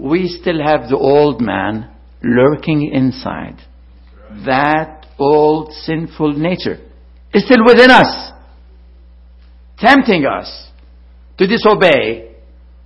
we 0.00 0.26
still 0.26 0.60
have 0.60 0.88
the 0.88 0.96
old 0.96 1.40
man 1.40 1.88
lurking 2.24 2.90
inside. 2.92 3.58
That 4.46 5.06
old 5.16 5.72
sinful 5.72 6.32
nature 6.32 6.78
is 7.32 7.44
still 7.44 7.64
within 7.64 7.92
us, 7.92 8.32
tempting 9.78 10.26
us 10.26 10.70
to 11.38 11.46
disobey, 11.46 12.34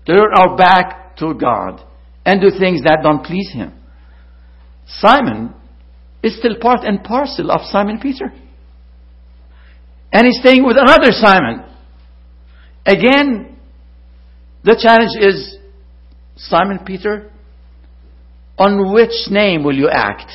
turn 0.06 0.26
our 0.36 0.58
back 0.58 1.16
to 1.16 1.32
God, 1.32 1.80
and 2.26 2.38
do 2.38 2.50
things 2.58 2.82
that 2.82 3.00
don't 3.02 3.24
please 3.24 3.50
Him. 3.50 3.72
Simon 4.86 5.54
is 6.22 6.38
still 6.38 6.56
part 6.60 6.84
and 6.84 7.02
parcel 7.02 7.50
of 7.50 7.60
Simon 7.70 7.98
Peter. 8.00 8.32
And 10.12 10.26
he's 10.26 10.38
staying 10.40 10.64
with 10.64 10.76
another 10.78 11.10
Simon. 11.10 11.64
Again, 12.86 13.58
the 14.62 14.76
challenge 14.80 15.12
is 15.20 15.58
Simon 16.36 16.80
Peter, 16.84 17.30
on 18.58 18.92
which 18.92 19.28
name 19.30 19.64
will 19.64 19.74
you 19.74 19.88
act? 19.88 20.30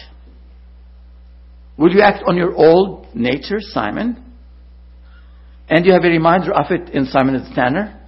Will 1.78 1.94
you 1.94 2.02
act 2.02 2.24
on 2.28 2.36
your 2.36 2.54
old 2.54 3.08
nature, 3.16 3.60
Simon? 3.60 4.24
And 5.70 5.86
you 5.86 5.94
have 5.94 6.04
a 6.04 6.10
reminder 6.10 6.54
of 6.54 6.66
it 6.72 6.90
in 6.90 7.06
Simon 7.06 7.36
the 7.36 7.56
Tanner? 7.56 8.00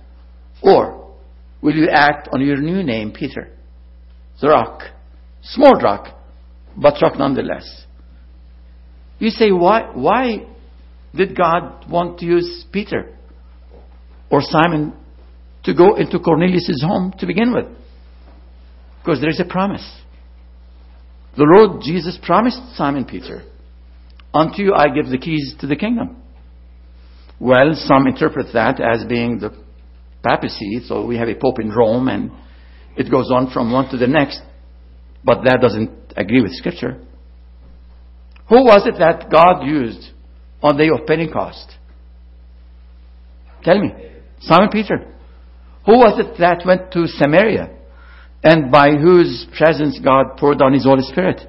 Or 0.61 1.15
will 1.61 1.75
you 1.75 1.87
act 1.89 2.27
on 2.33 2.41
your 2.41 2.57
new 2.57 2.83
name, 2.83 3.11
Peter? 3.11 3.49
The 4.41 4.49
rock. 4.49 4.81
Small 5.41 5.75
rock, 5.75 6.20
but 6.75 6.95
rock 7.01 7.17
nonetheless. 7.17 7.85
You 9.19 9.29
say, 9.29 9.51
why, 9.51 9.91
why 9.93 10.47
did 11.15 11.37
God 11.37 11.89
want 11.89 12.19
to 12.19 12.25
use 12.25 12.65
Peter 12.71 13.17
or 14.29 14.41
Simon 14.41 14.93
to 15.63 15.73
go 15.73 15.95
into 15.95 16.19
Cornelius' 16.19 16.83
home 16.83 17.13
to 17.19 17.27
begin 17.27 17.53
with? 17.53 17.65
Because 18.99 19.19
there 19.19 19.29
is 19.29 19.39
a 19.39 19.45
promise. 19.45 19.87
The 21.37 21.43
Lord 21.43 21.81
Jesus 21.81 22.17
promised 22.21 22.59
Simon 22.75 23.05
Peter, 23.05 23.43
Unto 24.33 24.61
you 24.61 24.73
I 24.73 24.87
give 24.89 25.09
the 25.09 25.17
keys 25.17 25.55
to 25.59 25.67
the 25.67 25.75
kingdom. 25.75 26.17
Well, 27.39 27.73
some 27.75 28.07
interpret 28.07 28.47
that 28.53 28.79
as 28.79 29.05
being 29.05 29.39
the 29.39 29.51
papacy, 30.23 30.81
so 30.85 31.05
we 31.05 31.17
have 31.17 31.27
a 31.27 31.35
pope 31.35 31.59
in 31.59 31.69
Rome 31.69 32.07
and 32.07 32.31
it 32.95 33.09
goes 33.09 33.29
on 33.31 33.51
from 33.51 33.71
one 33.71 33.89
to 33.89 33.97
the 33.97 34.07
next. 34.07 34.41
But 35.23 35.43
that 35.43 35.59
doesn't 35.61 35.91
agree 36.15 36.41
with 36.41 36.53
Scripture. 36.53 36.99
Who 38.49 38.63
was 38.63 38.85
it 38.85 38.99
that 38.99 39.29
God 39.31 39.65
used 39.65 40.11
on 40.61 40.77
the 40.77 40.83
day 40.83 40.89
of 40.89 41.07
Pentecost? 41.07 41.71
Tell 43.63 43.79
me. 43.79 43.93
Simon 44.41 44.69
Peter. 44.69 45.07
Who 45.85 45.93
was 45.93 46.19
it 46.19 46.39
that 46.39 46.63
went 46.65 46.91
to 46.91 47.07
Samaria 47.07 47.69
and 48.43 48.71
by 48.71 48.91
whose 48.91 49.47
presence 49.57 49.99
God 50.03 50.37
poured 50.37 50.59
down 50.59 50.73
His 50.73 50.83
Holy 50.83 51.03
Spirit? 51.03 51.41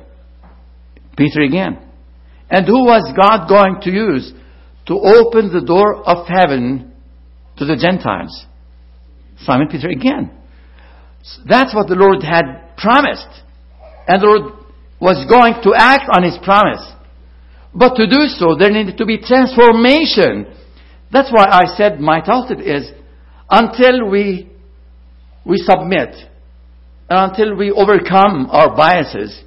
Peter 1.17 1.41
again. 1.41 1.79
And 2.51 2.67
who 2.67 2.85
was 2.85 3.13
God 3.17 3.49
going 3.49 3.81
to 3.83 3.91
use 3.91 4.33
to 4.87 4.95
open 4.95 5.53
the 5.53 5.65
door 5.67 6.07
of 6.07 6.27
heaven 6.27 6.93
to 7.57 7.65
the 7.65 7.77
Gentiles? 7.77 8.47
Simon 9.39 9.69
Peter 9.69 9.89
again. 9.89 10.31
That's 11.49 11.75
what 11.75 11.89
the 11.89 11.95
Lord 11.95 12.23
had 12.23 12.77
promised. 12.77 13.42
And 14.07 14.23
the 14.23 14.27
Lord 14.27 14.53
was 15.01 15.27
going 15.29 15.55
to 15.63 15.75
act 15.77 16.09
on 16.13 16.23
His 16.23 16.39
promise. 16.43 16.83
But 17.75 17.95
to 17.97 18.07
do 18.07 18.27
so, 18.27 18.55
there 18.59 18.71
needed 18.71 18.99
to 18.99 19.07
be 19.07 19.19
transformation. 19.19 20.47
That's 21.11 21.33
why 21.33 21.47
I 21.47 21.77
said 21.77 22.01
my 22.01 22.21
title 22.21 22.61
is 22.61 22.91
until 23.51 24.11
we, 24.11 24.51
we 25.45 25.57
submit 25.59 26.15
and 27.09 27.31
until 27.31 27.57
we 27.57 27.71
overcome 27.71 28.49
our 28.51 28.75
biases, 28.77 29.43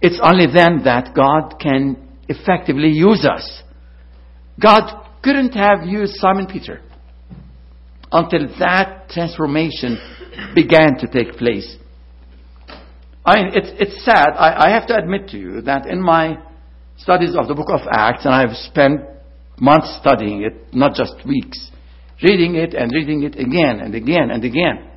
it's 0.00 0.20
only 0.22 0.46
then 0.46 0.82
that 0.84 1.14
God 1.14 1.58
can 1.58 1.96
effectively 2.28 2.90
use 2.90 3.24
us. 3.24 3.62
God 4.60 5.04
couldn't 5.22 5.52
have 5.54 5.84
used 5.84 6.14
Simon 6.16 6.46
Peter 6.46 6.80
until 8.12 8.46
that 8.58 9.08
transformation 9.08 9.98
began 10.54 10.96
to 10.98 11.08
take 11.08 11.36
place. 11.36 11.76
I 13.24 13.36
mean, 13.36 13.52
it's, 13.54 13.70
it's 13.80 14.04
sad. 14.04 14.30
I, 14.36 14.66
I 14.66 14.70
have 14.70 14.86
to 14.88 14.96
admit 14.96 15.28
to 15.28 15.38
you 15.38 15.62
that 15.62 15.86
in 15.86 16.00
my 16.00 16.38
studies 16.98 17.34
of 17.34 17.48
the 17.48 17.54
book 17.54 17.68
of 17.70 17.80
Acts, 17.90 18.24
and 18.24 18.34
I've 18.34 18.56
spent 18.56 19.00
months 19.58 19.96
studying 20.00 20.42
it, 20.42 20.74
not 20.74 20.94
just 20.94 21.14
weeks, 21.26 21.70
reading 22.22 22.56
it 22.56 22.74
and 22.74 22.92
reading 22.92 23.22
it 23.22 23.38
again 23.38 23.80
and 23.80 23.94
again 23.94 24.30
and 24.30 24.44
again. 24.44 24.90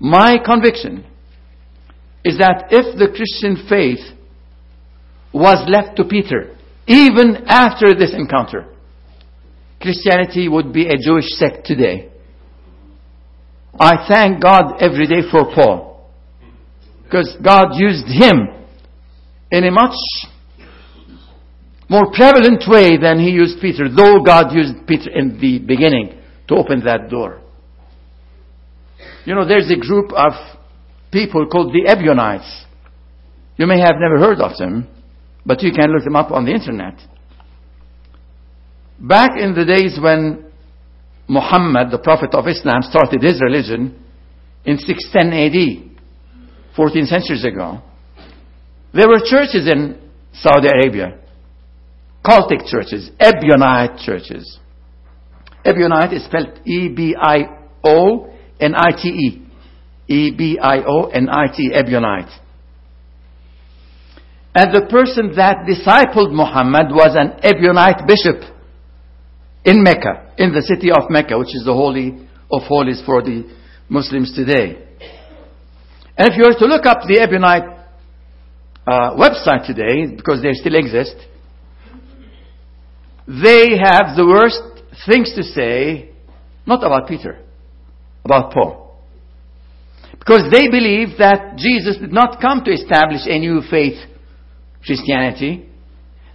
My 0.00 0.36
conviction 0.44 1.04
is 2.24 2.38
that 2.38 2.66
if 2.70 2.98
the 2.98 3.08
Christian 3.14 3.66
faith 3.68 4.00
was 5.32 5.64
left 5.68 5.96
to 5.96 6.04
Peter, 6.04 6.56
even 6.86 7.44
after 7.46 7.94
this 7.94 8.14
encounter, 8.14 8.66
Christianity 9.80 10.48
would 10.48 10.72
be 10.72 10.88
a 10.88 10.96
Jewish 10.96 11.28
sect 11.28 11.64
today. 11.64 12.10
I 13.78 14.06
thank 14.08 14.42
God 14.42 14.82
every 14.82 15.06
day 15.06 15.22
for 15.30 15.54
Paul 15.54 15.89
because 17.10 17.36
God 17.44 17.70
used 17.74 18.06
him 18.06 18.48
in 19.50 19.64
a 19.64 19.70
much 19.72 19.96
more 21.88 22.12
prevalent 22.12 22.62
way 22.68 22.96
than 22.96 23.18
he 23.18 23.30
used 23.30 23.60
Peter, 23.60 23.88
though 23.88 24.22
God 24.24 24.54
used 24.54 24.86
Peter 24.86 25.10
in 25.10 25.40
the 25.40 25.58
beginning 25.58 26.16
to 26.46 26.54
open 26.54 26.84
that 26.84 27.10
door. 27.10 27.40
You 29.24 29.34
know, 29.34 29.46
there's 29.46 29.68
a 29.70 29.76
group 29.76 30.12
of 30.12 30.32
people 31.10 31.48
called 31.48 31.72
the 31.72 31.90
Ebionites. 31.90 32.64
You 33.56 33.66
may 33.66 33.80
have 33.80 33.96
never 33.98 34.20
heard 34.20 34.40
of 34.40 34.56
them, 34.56 34.86
but 35.44 35.62
you 35.62 35.72
can 35.72 35.92
look 35.92 36.04
them 36.04 36.14
up 36.14 36.30
on 36.30 36.44
the 36.44 36.52
internet. 36.52 36.94
Back 39.00 39.32
in 39.36 39.54
the 39.54 39.64
days 39.64 39.98
when 40.00 40.44
Muhammad, 41.28 41.90
the 41.90 41.98
Prophet 41.98 42.34
of 42.34 42.46
Islam, 42.46 42.82
started 42.82 43.20
his 43.20 43.40
religion 43.40 44.00
in 44.64 44.78
610 44.78 45.32
AD, 45.32 45.89
14 46.80 47.04
centuries 47.04 47.44
ago, 47.44 47.82
there 48.94 49.06
were 49.06 49.20
churches 49.22 49.68
in 49.68 50.00
Saudi 50.32 50.66
Arabia, 50.66 51.18
cultic 52.24 52.64
churches, 52.66 53.10
Ebionite 53.20 53.98
churches. 54.02 54.58
Ebionite 55.62 56.14
is 56.14 56.24
spelled 56.24 56.58
E-B-I-O-N-I-T-E. 56.64 57.46
E-B-I-O-N-I-T, 60.08 61.70
Ebionite. 61.70 62.38
And 64.54 64.74
the 64.74 64.86
person 64.88 65.32
that 65.36 65.66
discipled 65.68 66.32
Muhammad 66.32 66.86
was 66.92 67.14
an 67.14 67.40
Ebionite 67.44 68.06
bishop 68.06 68.42
in 69.66 69.82
Mecca, 69.82 70.32
in 70.38 70.54
the 70.54 70.62
city 70.62 70.90
of 70.90 71.10
Mecca, 71.10 71.38
which 71.38 71.54
is 71.54 71.62
the 71.66 71.74
holy 71.74 72.26
of 72.50 72.62
holies 72.62 73.02
for 73.04 73.20
the 73.20 73.44
Muslims 73.90 74.32
today. 74.34 74.86
And 76.20 76.28
if 76.28 76.36
you 76.36 76.44
were 76.44 76.52
to 76.52 76.66
look 76.66 76.84
up 76.84 77.08
the 77.08 77.16
Ebionite 77.16 77.80
uh, 78.86 79.16
website 79.16 79.66
today, 79.66 80.14
because 80.14 80.42
they 80.42 80.52
still 80.52 80.74
exist, 80.74 81.16
they 83.26 83.78
have 83.82 84.14
the 84.16 84.26
worst 84.28 84.60
things 85.08 85.32
to 85.34 85.42
say, 85.42 86.10
not 86.66 86.84
about 86.84 87.08
Peter, 87.08 87.38
about 88.22 88.52
Paul. 88.52 89.00
Because 90.18 90.52
they 90.52 90.68
believe 90.68 91.16
that 91.16 91.56
Jesus 91.56 91.96
did 91.96 92.12
not 92.12 92.38
come 92.38 92.64
to 92.64 92.70
establish 92.70 93.22
a 93.24 93.38
new 93.38 93.62
faith, 93.70 93.96
Christianity, 94.84 95.70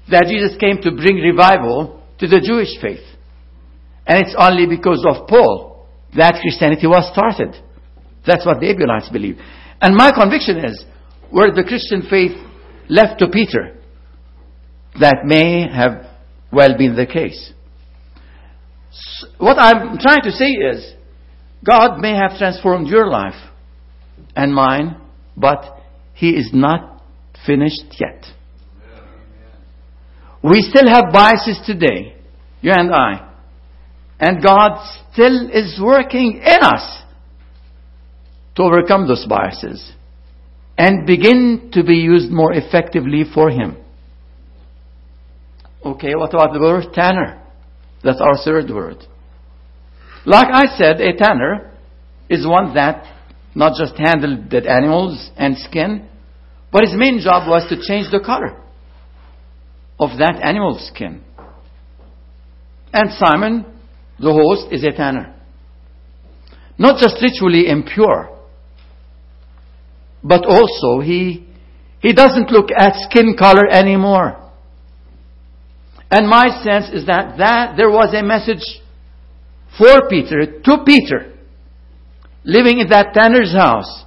that 0.10 0.26
Jesus 0.26 0.58
came 0.60 0.82
to 0.82 0.98
bring 0.98 1.18
revival 1.18 2.02
to 2.18 2.26
the 2.26 2.42
Jewish 2.42 2.74
faith. 2.82 3.06
And 4.08 4.26
it's 4.26 4.36
only 4.36 4.66
because 4.66 5.06
of 5.08 5.28
Paul 5.28 5.86
that 6.18 6.42
Christianity 6.42 6.88
was 6.88 7.08
started. 7.14 7.54
That's 8.26 8.48
what 8.48 8.60
the 8.60 8.72
Ebionites 8.72 9.10
believe. 9.10 9.38
And 9.82 9.96
my 9.96 10.12
conviction 10.12 10.64
is, 10.64 10.84
were 11.32 11.52
the 11.54 11.64
Christian 11.64 12.04
faith 12.10 12.38
left 12.90 13.20
to 13.20 13.28
Peter, 13.28 13.78
that 15.00 15.24
may 15.26 15.68
have 15.70 16.08
well 16.52 16.78
been 16.78 16.96
the 16.96 17.06
case. 17.06 17.52
What 19.38 19.58
I'm 19.60 19.98
trying 19.98 20.22
to 20.24 20.32
say 20.32 20.52
is, 20.52 20.94
God 21.66 22.00
may 22.00 22.16
have 22.16 22.38
transformed 22.38 22.88
your 22.88 23.08
life 23.08 23.36
and 24.36 24.54
mine, 24.54 25.02
but 25.36 25.82
He 26.14 26.30
is 26.30 26.52
not 26.54 27.04
finished 27.46 27.84
yet. 28.00 28.24
We 30.44 30.62
still 30.62 30.88
have 30.88 31.12
biases 31.12 31.60
today, 31.66 32.16
you 32.62 32.72
and 32.72 32.94
I. 32.94 33.34
And 34.20 34.44
God 34.44 34.80
still 35.12 35.50
is 35.50 35.80
working 35.82 36.42
in 36.46 36.64
us 36.64 37.02
to 38.56 38.64
overcome 38.64 39.08
those 39.08 39.26
biases 39.28 39.94
and 40.78 41.06
begin 41.06 41.70
to 41.74 41.84
be 41.84 41.96
used 41.96 42.32
more 42.32 42.54
effectively 42.54 43.24
for 43.34 43.50
Him. 43.50 43.78
Okay, 45.86 46.16
what 46.16 46.34
about 46.34 46.54
the 46.54 46.60
word 46.60 46.94
tanner? 46.94 47.42
That's 48.04 48.22
our 48.22 48.38
third 48.44 48.70
word. 48.70 48.98
Like 50.26 50.48
I 50.52 50.76
said, 50.76 51.00
a 51.00 51.16
tanner 51.16 51.72
is 52.30 52.46
one 52.48 52.74
that 52.74 53.06
not 53.54 53.74
just 53.78 53.94
handled 53.98 54.50
dead 54.50 54.66
animals 54.66 55.30
and 55.38 55.58
skin, 55.58 56.10
but 56.72 56.84
his 56.84 56.94
main 56.96 57.20
job 57.20 57.48
was 57.48 57.70
to 57.70 57.76
change 57.76 58.12
the 58.12 58.20
color 58.20 58.62
of 60.00 60.18
that 60.18 60.42
animal's 60.44 60.88
skin. 60.88 61.24
And 62.92 63.12
Simon, 63.12 63.66
the 64.20 64.34
host, 64.34 64.74
is 64.74 64.84
a 64.84 64.92
tanner. 64.92 65.34
Not 66.78 67.00
just 67.00 67.22
ritually 67.22 67.68
impure, 67.68 68.35
but 70.26 70.44
also 70.46 71.02
he, 71.02 71.46
he 72.00 72.12
doesn't 72.12 72.50
look 72.50 72.70
at 72.76 72.94
skin 73.10 73.36
color 73.38 73.68
anymore. 73.70 74.42
And 76.10 76.28
my 76.28 76.48
sense 76.64 76.90
is 76.92 77.06
that, 77.06 77.38
that 77.38 77.78
there 77.78 77.90
was 77.90 78.14
a 78.14 78.24
message 78.24 78.64
for 79.78 80.10
Peter, 80.10 80.62
to 80.62 80.84
Peter, 80.84 81.34
living 82.44 82.80
in 82.80 82.90
that 82.90 83.14
tanner's 83.14 83.54
house. 83.54 84.04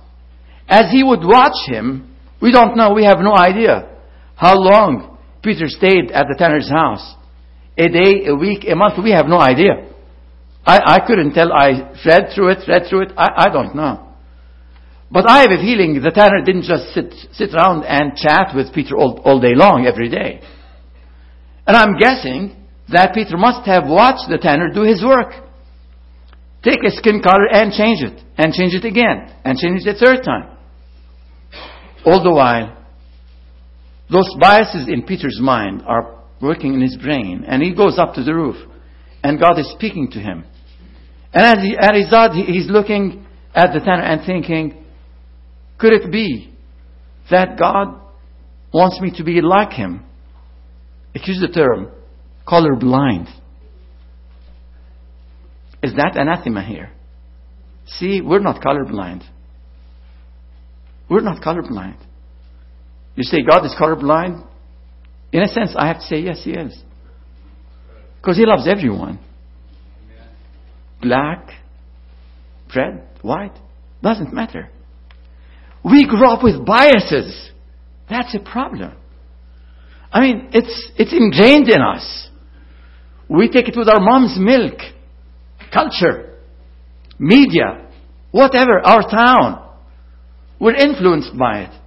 As 0.67 0.91
he 0.91 1.05
would 1.05 1.21
watch 1.23 1.57
him, 1.67 2.17
we 2.43 2.51
don't 2.51 2.77
know, 2.77 2.95
we 2.95 3.05
have 3.05 3.19
no 3.21 3.35
idea 3.35 3.89
how 4.35 4.57
long 4.57 5.19
Peter 5.43 5.67
stayed 5.69 6.11
at 6.11 6.27
the 6.29 6.35
tanner's 6.37 6.69
house. 6.69 7.15
A 7.77 7.89
day, 7.89 8.27
a 8.27 8.35
week, 8.35 8.65
a 8.69 8.75
month, 8.75 8.95
we 9.03 9.13
have 9.13 9.27
no 9.27 9.39
idea. 9.39 9.89
I, 10.67 10.97
I 10.97 11.07
couldn't 11.07 11.33
tell. 11.33 11.53
I 11.53 11.95
read 12.05 12.31
through 12.35 12.51
it, 12.51 12.59
read 12.67 12.83
through 12.91 13.03
it. 13.03 13.13
I, 13.17 13.47
I 13.47 13.49
don't 13.53 13.75
know. 13.75 14.08
But 15.11 15.29
I 15.29 15.41
have 15.41 15.51
a 15.51 15.57
feeling 15.57 15.95
the 16.03 16.11
tanner 16.11 16.45
didn't 16.45 16.65
just 16.65 16.93
sit, 16.93 17.15
sit 17.33 17.55
around 17.55 17.85
and 17.85 18.15
chat 18.15 18.55
with 18.55 18.75
Peter 18.75 18.97
all, 18.97 19.21
all 19.25 19.41
day 19.41 19.55
long, 19.55 19.87
every 19.87 20.11
day. 20.11 20.41
And 21.67 21.77
I'm 21.77 21.97
guessing 21.97 22.57
that 22.91 23.15
Peter 23.15 23.37
must 23.37 23.67
have 23.67 23.85
watched 23.87 24.29
the 24.29 24.39
tanner 24.39 24.71
do 24.73 24.83
his 24.83 25.03
work. 25.03 25.33
Take 26.63 26.85
a 26.87 26.91
skin 26.91 27.23
color 27.23 27.47
and 27.51 27.73
change 27.73 28.03
it, 28.03 28.23
and 28.37 28.53
change 28.53 28.75
it 28.75 28.85
again, 28.85 29.33
and 29.45 29.57
change 29.57 29.87
it 29.87 29.97
a 29.97 29.99
third 29.99 30.25
time. 30.25 30.57
All 32.05 32.23
the 32.23 32.33
while, 32.33 32.77
those 34.11 34.29
biases 34.41 34.89
in 34.89 35.03
Peter's 35.03 35.39
mind 35.41 35.83
are 35.87 36.25
working 36.41 36.75
in 36.75 36.81
his 36.81 36.97
brain, 36.97 37.45
and 37.47 37.63
he 37.63 37.75
goes 37.75 37.99
up 37.99 38.15
to 38.15 38.25
the 38.25 38.35
roof, 38.35 38.57
and 39.23 39.41
God 39.41 39.59
is 39.59 39.71
speaking 39.73 40.11
to 40.13 40.19
him. 40.19 40.45
And 41.33 41.45
as, 41.45 41.63
he, 41.63 41.77
as 41.79 42.47
he's 42.47 42.71
looking 42.71 43.27
at 43.55 43.73
the 43.73 43.81
tanner 43.81 44.03
and 44.03 44.25
thinking, 44.27 44.85
could 45.79 45.93
it 45.93 46.11
be 46.11 46.53
that 47.31 47.59
God 47.59 48.01
wants 48.73 49.01
me 49.01 49.13
to 49.17 49.25
be 49.25 49.41
like 49.41 49.71
Him? 49.71 50.05
Excuse 51.15 51.41
the 51.41 51.49
term, 51.49 51.91
colorblind. 52.47 53.29
Is 55.83 55.95
that 55.95 56.17
anathema 56.17 56.65
here? 56.65 56.91
See, 57.87 58.21
we're 58.21 58.41
not 58.41 58.61
colorblind. 58.61 59.23
We're 61.09 61.23
not 61.23 61.43
colorblind. 61.43 61.97
You 63.15 63.23
say 63.23 63.39
God 63.49 63.65
is 63.65 63.75
colorblind? 63.81 64.47
In 65.33 65.43
a 65.43 65.49
sense, 65.49 65.75
I 65.77 65.87
have 65.87 66.01
to 66.01 66.07
say 66.07 66.21
yes, 66.21 66.43
He 66.45 66.53
is. 66.53 66.83
Because 68.21 68.37
He 68.37 68.45
loves 68.45 68.67
everyone. 68.69 69.21
Black, 71.01 71.51
red, 72.75 73.09
white, 73.23 73.57
doesn't 74.03 74.33
matter. 74.33 74.71
We 75.91 76.07
grow 76.07 76.33
up 76.33 76.43
with 76.43 76.65
biases. 76.65 77.51
That's 78.09 78.35
a 78.35 78.41
problem. 78.41 78.95
I 80.11 80.21
mean, 80.21 80.51
it's, 80.53 80.91
it's 80.97 81.13
ingrained 81.13 81.69
in 81.69 81.81
us. 81.81 82.29
We 83.29 83.51
take 83.51 83.69
it 83.69 83.77
with 83.77 83.89
our 83.89 84.01
mom's 84.01 84.37
milk, 84.39 84.79
culture, 85.73 86.39
media, 87.19 87.87
whatever, 88.31 88.81
our 88.81 89.03
town. 89.03 89.65
We're 90.59 90.75
influenced 90.75 91.37
by 91.39 91.63
it. 91.63 91.81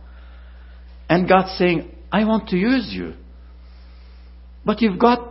And 1.10 1.28
God's 1.28 1.58
saying, 1.58 1.92
I 2.12 2.26
want 2.26 2.50
to 2.50 2.58
use 2.58 2.90
you. 2.92 3.14
But 4.64 4.82
you've 4.82 5.00
got 5.00 5.28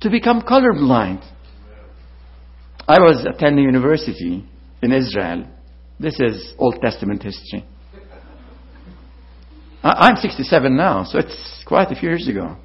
to 0.00 0.10
become 0.10 0.42
colorblind. 0.42 1.22
I 2.88 2.98
was 3.00 3.26
attending 3.28 3.64
university 3.64 4.44
in 4.82 4.92
Israel. 4.92 5.46
This 6.00 6.18
is 6.18 6.54
Old 6.58 6.80
Testament 6.80 7.22
history. 7.22 7.66
I'm 9.82 10.16
67 10.16 10.76
now, 10.76 11.04
so 11.04 11.18
it's 11.18 11.64
quite 11.66 11.90
a 11.92 11.94
few 11.94 12.08
years 12.08 12.28
ago. 12.28 12.56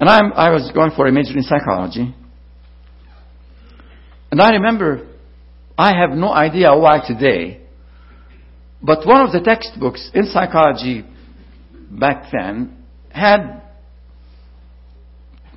And 0.00 0.08
I'm, 0.08 0.32
I 0.32 0.50
was 0.50 0.70
going 0.72 0.92
for 0.94 1.06
a 1.06 1.12
major 1.12 1.36
in 1.36 1.42
psychology. 1.42 2.14
And 4.30 4.40
I 4.40 4.52
remember, 4.52 5.06
I 5.76 5.96
have 5.96 6.10
no 6.10 6.32
idea 6.32 6.76
why 6.76 7.00
today, 7.06 7.60
but 8.82 9.06
one 9.06 9.26
of 9.26 9.32
the 9.32 9.40
textbooks 9.40 10.10
in 10.14 10.26
psychology 10.26 11.04
back 11.90 12.26
then 12.32 12.84
had 13.10 13.62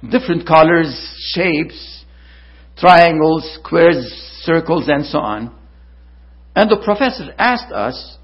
different 0.10 0.48
colors, 0.48 0.96
shapes, 1.34 2.06
triangles, 2.78 3.60
squares, 3.62 3.98
circles, 4.44 4.86
and 4.88 5.06
so 5.06 5.20
on. 5.20 5.56
And 6.56 6.70
the 6.70 6.82
professor 6.84 7.34
asked 7.38 7.72
us 7.72 8.18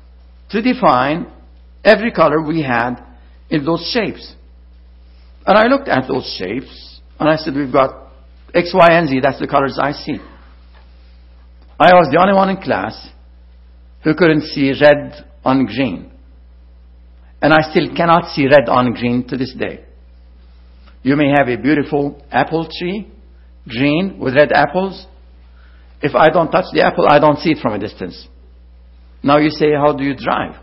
to 0.51 0.61
define 0.61 1.31
every 1.83 2.11
color 2.11 2.41
we 2.41 2.61
had 2.61 2.95
in 3.49 3.65
those 3.65 3.89
shapes. 3.93 4.35
And 5.45 5.57
I 5.57 5.67
looked 5.67 5.87
at 5.87 6.07
those 6.07 6.35
shapes 6.39 7.01
and 7.19 7.29
I 7.29 7.35
said, 7.35 7.55
We've 7.55 7.71
got 7.71 8.11
X, 8.53 8.71
Y, 8.73 8.87
and 8.91 9.09
Z. 9.09 9.19
That's 9.21 9.39
the 9.39 9.47
colors 9.47 9.77
I 9.81 9.91
see. 9.91 10.17
I 11.79 11.93
was 11.93 12.09
the 12.11 12.19
only 12.19 12.33
one 12.33 12.49
in 12.49 12.57
class 12.57 13.09
who 14.03 14.13
couldn't 14.15 14.41
see 14.41 14.73
red 14.79 15.25
on 15.43 15.65
green. 15.65 16.11
And 17.41 17.53
I 17.53 17.69
still 17.71 17.93
cannot 17.95 18.33
see 18.33 18.45
red 18.45 18.69
on 18.69 18.93
green 18.93 19.27
to 19.27 19.37
this 19.37 19.53
day. 19.53 19.83
You 21.01 21.17
may 21.17 21.29
have 21.35 21.49
a 21.49 21.61
beautiful 21.61 22.23
apple 22.31 22.69
tree, 22.79 23.11
green 23.67 24.17
with 24.19 24.35
red 24.35 24.53
apples. 24.53 25.05
If 26.01 26.15
I 26.15 26.29
don't 26.29 26.51
touch 26.51 26.65
the 26.73 26.81
apple, 26.81 27.05
I 27.09 27.19
don't 27.19 27.39
see 27.39 27.51
it 27.51 27.57
from 27.61 27.73
a 27.73 27.79
distance. 27.79 28.27
Now 29.21 29.37
you 29.37 29.49
say, 29.49 29.73
How 29.73 29.93
do 29.93 30.03
you 30.03 30.15
drive? 30.15 30.62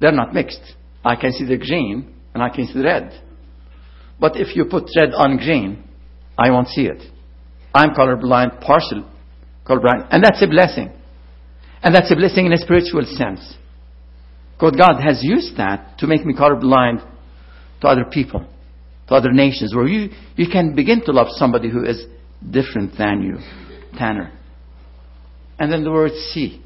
They're 0.00 0.12
not 0.12 0.34
mixed. 0.34 0.60
I 1.04 1.16
can 1.16 1.32
sea 1.32 1.44
the 1.44 1.56
green 1.56 2.14
and 2.34 2.42
I 2.42 2.48
can 2.50 2.66
see 2.66 2.74
the 2.74 2.84
red. 2.84 3.20
But 4.20 4.36
if 4.36 4.56
you 4.56 4.64
put 4.64 4.90
red 4.96 5.14
on 5.14 5.36
green, 5.36 5.84
I 6.36 6.50
won't 6.50 6.68
see 6.68 6.82
it. 6.82 7.02
I'm 7.74 7.90
colorblind, 7.90 8.60
partial 8.60 9.08
colorblind. 9.64 10.08
And 10.10 10.22
that's 10.22 10.42
a 10.42 10.46
blessing. 10.46 10.92
And 11.82 11.94
that's 11.94 12.10
a 12.10 12.16
blessing 12.16 12.46
in 12.46 12.52
a 12.52 12.58
spiritual 12.58 13.04
sense. 13.04 13.56
Because 14.54 14.74
God 14.76 15.00
has 15.00 15.22
used 15.22 15.56
that 15.56 15.98
to 15.98 16.06
make 16.06 16.24
me 16.24 16.34
colorblind 16.34 17.06
to 17.80 17.86
other 17.86 18.04
people, 18.04 18.44
to 19.06 19.14
other 19.14 19.32
nations, 19.32 19.74
where 19.74 19.86
you, 19.86 20.10
you 20.34 20.46
can 20.50 20.74
begin 20.74 21.04
to 21.04 21.12
love 21.12 21.28
somebody 21.30 21.70
who 21.70 21.84
is 21.84 22.04
different 22.50 22.98
than 22.98 23.22
you. 23.22 23.38
Tanner. 23.96 24.32
And 25.58 25.72
then 25.72 25.84
the 25.84 25.92
word 25.92 26.12
see. 26.12 26.62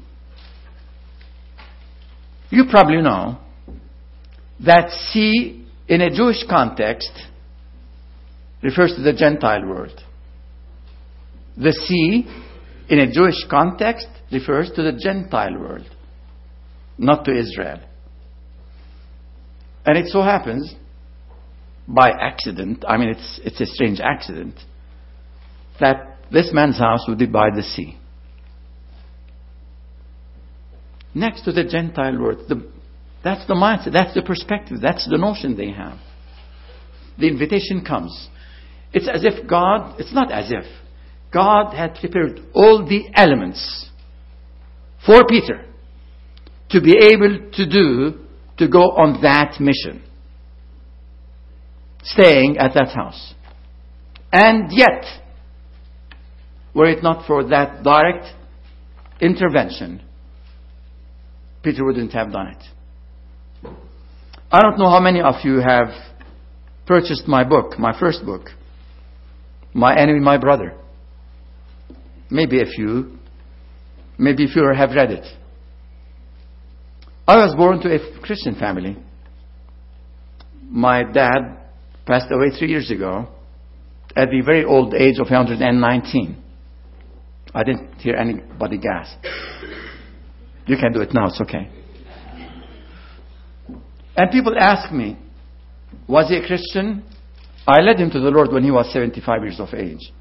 You 2.53 2.65
probably 2.69 3.01
know 3.01 3.39
that 4.63 4.91
sea 5.09 5.65
in 5.87 6.01
a 6.01 6.15
Jewish 6.15 6.45
context 6.47 7.09
refers 8.61 8.93
to 8.95 9.01
the 9.01 9.11
Gentile 9.11 9.65
world. 9.65 9.99
The 11.57 11.73
sea 11.73 12.27
in 12.89 12.99
a 12.99 13.11
Jewish 13.11 13.43
context 13.49 14.05
refers 14.31 14.69
to 14.75 14.83
the 14.83 14.91
Gentile 14.91 15.57
world, 15.59 15.89
not 16.99 17.25
to 17.25 17.35
Israel. 17.35 17.79
And 19.83 19.97
it 19.97 20.09
so 20.09 20.21
happens, 20.21 20.75
by 21.87 22.11
accident, 22.11 22.85
I 22.87 22.97
mean, 22.97 23.09
it's, 23.09 23.39
it's 23.43 23.61
a 23.61 23.65
strange 23.65 23.99
accident, 23.99 24.59
that 25.79 26.19
this 26.31 26.51
man's 26.53 26.77
house 26.77 27.05
would 27.07 27.17
be 27.17 27.25
by 27.25 27.49
the 27.49 27.63
sea. 27.63 27.97
Next 31.15 31.43
to 31.43 31.51
the 31.51 31.63
Gentile 31.63 32.19
world. 32.19 32.45
The, 32.49 32.67
that's 33.23 33.45
the 33.47 33.53
mindset, 33.53 33.93
that's 33.93 34.13
the 34.13 34.21
perspective, 34.21 34.77
that's 34.81 35.07
the 35.09 35.17
notion 35.17 35.55
they 35.55 35.71
have. 35.71 35.97
The 37.17 37.27
invitation 37.27 37.85
comes. 37.85 38.29
It's 38.91 39.07
as 39.07 39.23
if 39.23 39.47
God, 39.47 39.99
it's 39.99 40.13
not 40.13 40.31
as 40.31 40.51
if, 40.51 40.65
God 41.31 41.73
had 41.73 41.95
prepared 41.95 42.39
all 42.53 42.85
the 42.85 43.05
elements 43.15 43.89
for 45.05 45.25
Peter 45.27 45.65
to 46.69 46.81
be 46.81 46.95
able 46.97 47.51
to 47.53 47.69
do, 47.69 48.19
to 48.57 48.67
go 48.67 48.91
on 48.91 49.21
that 49.21 49.59
mission. 49.59 50.03
Staying 52.03 52.57
at 52.57 52.73
that 52.73 52.89
house. 52.89 53.33
And 54.31 54.71
yet, 54.71 55.05
were 56.73 56.87
it 56.87 57.03
not 57.03 57.25
for 57.27 57.47
that 57.49 57.83
direct 57.83 58.25
intervention, 59.21 60.01
Peter 61.63 61.85
wouldn't 61.85 62.11
have 62.11 62.31
done 62.31 62.47
it. 62.47 62.63
I 64.51 64.61
don't 64.61 64.77
know 64.77 64.89
how 64.89 64.99
many 64.99 65.21
of 65.21 65.35
you 65.43 65.59
have 65.59 65.87
purchased 66.85 67.27
my 67.27 67.43
book, 67.43 67.79
my 67.79 67.97
first 67.97 68.25
book, 68.25 68.49
My 69.73 69.97
Enemy, 69.97 70.19
My 70.19 70.37
Brother. 70.37 70.75
Maybe 72.29 72.61
a 72.61 72.65
few. 72.65 73.17
Maybe 74.17 74.45
a 74.45 74.47
few 74.47 74.63
have 74.75 74.91
read 74.91 75.11
it. 75.11 75.25
I 77.27 77.37
was 77.37 77.55
born 77.55 77.79
to 77.81 77.95
a 77.95 78.19
Christian 78.19 78.55
family. 78.55 78.97
My 80.69 81.03
dad 81.03 81.57
passed 82.05 82.27
away 82.29 82.49
three 82.57 82.69
years 82.69 82.91
ago 82.91 83.29
at 84.15 84.29
the 84.29 84.41
very 84.45 84.65
old 84.65 84.93
age 84.93 85.19
of 85.19 85.29
119. 85.29 86.43
I 87.55 87.63
didn't 87.63 87.93
hear 87.95 88.15
anybody 88.15 88.77
gasp. 88.77 89.17
You 90.65 90.77
can 90.77 90.93
do 90.93 91.01
it 91.01 91.13
now, 91.13 91.27
it's 91.27 91.41
okay. 91.41 91.69
And 94.15 94.31
people 94.31 94.55
ask 94.57 94.93
me, 94.93 95.17
was 96.07 96.29
he 96.29 96.37
a 96.37 96.45
Christian? 96.45 97.03
I 97.67 97.81
led 97.81 97.99
him 97.99 98.11
to 98.11 98.19
the 98.19 98.29
Lord 98.29 98.51
when 98.51 98.63
he 98.63 98.71
was 98.71 98.91
75 98.91 99.41
years 99.41 99.59
of 99.59 99.73
age. 99.73 100.11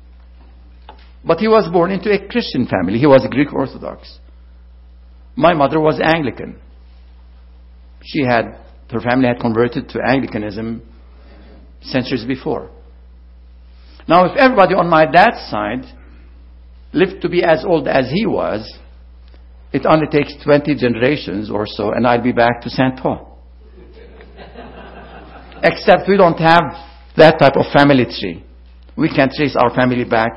But 1.25 1.39
he 1.39 1.49
was 1.49 1.71
born 1.73 1.91
into 1.91 2.11
a 2.11 2.29
Christian 2.29 2.67
family. 2.67 2.99
He 2.99 3.07
was 3.07 3.27
Greek 3.31 3.53
Orthodox. 3.53 4.19
My 5.37 5.55
mother 5.55 5.81
was 5.81 6.01
Anglican. 6.03 6.59
She 8.05 8.23
had, 8.23 8.59
her 8.91 9.01
family 9.01 9.29
had 9.29 9.41
converted 9.41 9.89
to 9.91 10.01
Anglicanism 10.05 10.83
centuries 11.83 12.25
before. 12.25 12.71
Now, 14.09 14.25
if 14.27 14.37
everybody 14.37 14.75
on 14.75 14.89
my 14.89 15.07
dad's 15.07 15.49
side 15.49 15.85
lived 16.93 17.23
to 17.23 17.29
be 17.29 17.43
as 17.45 17.65
old 17.65 17.87
as 17.87 18.11
he 18.11 18.27
was, 18.27 18.69
it 19.73 19.87
only 19.87 20.07
takes 20.07 20.35
20 20.45 20.75
generations 20.75 21.51
or 21.51 21.67
so, 21.67 21.93
and 21.93 22.07
I'll 22.07 22.23
be 22.23 22.33
back 22.33 22.61
to 22.63 22.71
St. 22.71 22.99
Paul. 22.99 23.39
Except 25.63 26.09
we 26.09 26.17
don't 26.17 26.39
have 26.39 26.63
that 27.17 27.39
type 27.39 27.55
of 27.57 27.67
family 27.73 28.05
tree. 28.05 28.45
We 28.97 29.09
can 29.09 29.31
trace 29.35 29.57
our 29.57 29.75
family 29.75 30.05
back 30.05 30.31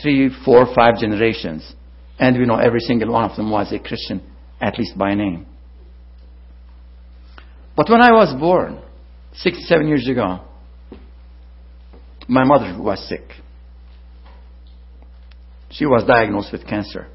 three, 0.00 0.30
four, 0.44 0.66
five 0.74 0.98
generations. 0.98 1.74
And 2.18 2.38
we 2.38 2.46
know 2.46 2.56
every 2.56 2.80
single 2.80 3.12
one 3.12 3.28
of 3.28 3.36
them 3.36 3.50
was 3.50 3.72
a 3.72 3.78
Christian, 3.78 4.22
at 4.60 4.78
least 4.78 4.96
by 4.96 5.14
name. 5.14 5.46
But 7.76 7.90
when 7.90 8.00
I 8.00 8.12
was 8.12 8.34
born, 8.38 8.80
67 9.34 9.86
years 9.86 10.08
ago, 10.08 10.40
my 12.26 12.44
mother 12.44 12.80
was 12.80 13.06
sick. 13.06 13.28
She 15.70 15.84
was 15.84 16.04
diagnosed 16.06 16.52
with 16.52 16.66
cancer. 16.66 17.08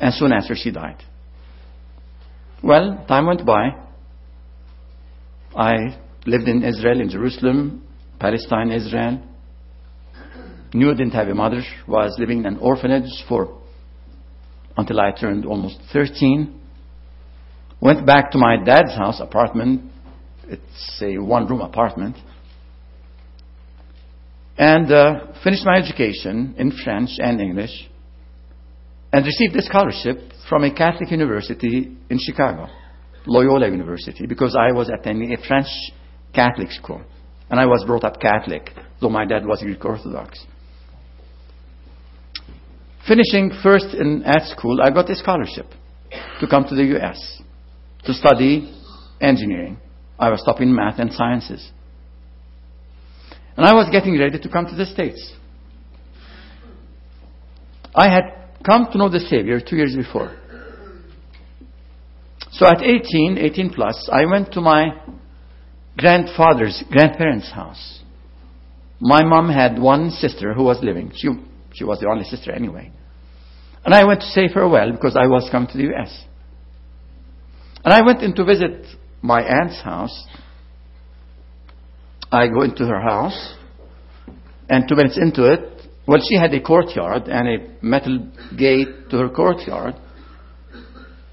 And 0.00 0.12
soon 0.14 0.32
after, 0.32 0.54
she 0.54 0.70
died. 0.70 1.02
Well, 2.62 3.04
time 3.08 3.26
went 3.26 3.46
by. 3.46 3.70
I 5.56 5.98
lived 6.26 6.48
in 6.48 6.62
Israel, 6.62 7.00
in 7.00 7.08
Jerusalem, 7.08 7.86
Palestine, 8.18 8.70
Israel. 8.70 9.22
Knew 10.74 10.90
I 10.90 10.94
didn't 10.94 11.12
have 11.12 11.28
a 11.28 11.34
mother. 11.34 11.62
Was 11.86 12.16
living 12.18 12.40
in 12.40 12.46
an 12.46 12.58
orphanage 12.58 13.10
for 13.28 13.58
until 14.76 15.00
I 15.00 15.12
turned 15.12 15.46
almost 15.46 15.78
13. 15.92 16.60
Went 17.80 18.06
back 18.06 18.30
to 18.32 18.38
my 18.38 18.56
dad's 18.62 18.94
house, 18.94 19.20
apartment. 19.20 19.90
It's 20.48 21.02
a 21.02 21.18
one-room 21.18 21.60
apartment. 21.60 22.16
And 24.58 24.90
uh, 24.90 25.32
finished 25.44 25.64
my 25.64 25.76
education 25.76 26.54
in 26.58 26.72
French 26.72 27.10
and 27.18 27.40
English 27.40 27.88
and 29.16 29.24
received 29.24 29.56
a 29.56 29.62
scholarship 29.62 30.18
from 30.46 30.62
a 30.62 30.74
Catholic 30.74 31.10
university 31.10 31.96
in 32.10 32.18
Chicago, 32.18 32.68
Loyola 33.24 33.66
University, 33.66 34.26
because 34.26 34.54
I 34.54 34.72
was 34.72 34.90
attending 34.90 35.32
a 35.32 35.38
French 35.38 35.68
Catholic 36.34 36.70
school. 36.70 37.00
And 37.48 37.58
I 37.58 37.64
was 37.64 37.82
brought 37.86 38.04
up 38.04 38.20
Catholic, 38.20 38.68
though 39.00 39.08
my 39.08 39.24
dad 39.24 39.46
was 39.46 39.62
Greek 39.62 39.82
Orthodox. 39.82 40.44
Finishing 43.08 43.52
first 43.62 43.86
in 43.94 44.22
at 44.24 44.48
school, 44.48 44.82
I 44.82 44.90
got 44.90 45.08
a 45.08 45.16
scholarship 45.16 45.64
to 46.40 46.46
come 46.46 46.64
to 46.68 46.74
the 46.74 46.84
U.S. 46.84 47.40
to 48.04 48.12
study 48.12 48.70
engineering. 49.18 49.78
I 50.18 50.28
was 50.28 50.42
stopping 50.42 50.74
math 50.74 50.98
and 50.98 51.10
sciences. 51.10 51.70
And 53.56 53.64
I 53.64 53.72
was 53.72 53.88
getting 53.90 54.18
ready 54.18 54.38
to 54.38 54.48
come 54.50 54.66
to 54.66 54.76
the 54.76 54.84
States. 54.84 55.32
I 57.94 58.10
had 58.10 58.45
come 58.66 58.88
to 58.90 58.98
know 58.98 59.08
the 59.08 59.20
Savior 59.20 59.60
two 59.60 59.76
years 59.76 59.94
before. 59.96 60.36
So 62.52 62.66
at 62.66 62.82
18, 62.82 63.38
18 63.38 63.70
plus, 63.70 64.08
I 64.12 64.24
went 64.24 64.52
to 64.52 64.60
my 64.60 64.88
grandfather's, 65.96 66.82
grandparents' 66.90 67.52
house. 67.52 68.00
My 68.98 69.22
mom 69.24 69.50
had 69.50 69.78
one 69.78 70.10
sister 70.10 70.54
who 70.54 70.64
was 70.64 70.78
living. 70.82 71.12
She, 71.14 71.28
she 71.74 71.84
was 71.84 72.00
the 72.00 72.08
only 72.08 72.24
sister 72.24 72.52
anyway. 72.52 72.92
And 73.84 73.94
I 73.94 74.04
went 74.04 74.20
to 74.20 74.26
say 74.26 74.48
farewell 74.52 74.90
because 74.90 75.16
I 75.16 75.26
was 75.26 75.48
coming 75.50 75.68
to 75.68 75.76
the 75.76 75.84
U.S. 75.84 76.24
And 77.84 77.92
I 77.92 78.02
went 78.04 78.22
in 78.22 78.34
to 78.34 78.44
visit 78.44 78.86
my 79.22 79.42
aunt's 79.42 79.80
house. 79.82 80.26
I 82.32 82.48
go 82.48 82.62
into 82.62 82.84
her 82.86 83.00
house, 83.00 83.54
and 84.68 84.88
two 84.88 84.96
minutes 84.96 85.16
into 85.16 85.52
it, 85.52 85.75
well, 86.06 86.20
she 86.28 86.36
had 86.36 86.54
a 86.54 86.60
courtyard 86.60 87.28
and 87.28 87.48
a 87.48 87.84
metal 87.84 88.30
gate 88.56 89.10
to 89.10 89.18
her 89.18 89.28
courtyard. 89.28 89.94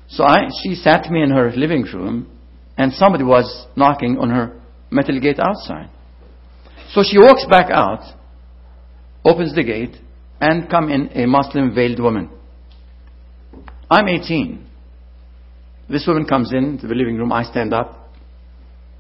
So 0.07 0.23
I, 0.23 0.47
she 0.63 0.75
sat 0.75 1.09
me 1.11 1.21
in 1.21 1.29
her 1.29 1.51
living 1.51 1.83
room, 1.83 2.29
and 2.77 2.91
somebody 2.93 3.23
was 3.23 3.67
knocking 3.75 4.17
on 4.19 4.29
her 4.29 4.59
metal 4.89 5.19
gate 5.19 5.39
outside. 5.39 5.89
So 6.91 7.03
she 7.03 7.17
walks 7.17 7.45
back 7.49 7.71
out, 7.71 8.03
opens 9.25 9.53
the 9.55 9.63
gate, 9.63 9.95
and 10.41 10.69
come 10.69 10.89
in 10.89 11.09
a 11.17 11.25
Muslim 11.27 11.73
veiled 11.73 11.99
woman. 11.99 12.29
I'm 13.89 14.07
18. 14.07 14.65
This 15.89 16.05
woman 16.07 16.25
comes 16.25 16.51
in 16.51 16.79
to 16.79 16.87
the 16.87 16.95
living 16.95 17.17
room. 17.17 17.31
I 17.31 17.43
stand 17.43 17.73
up, 17.73 18.09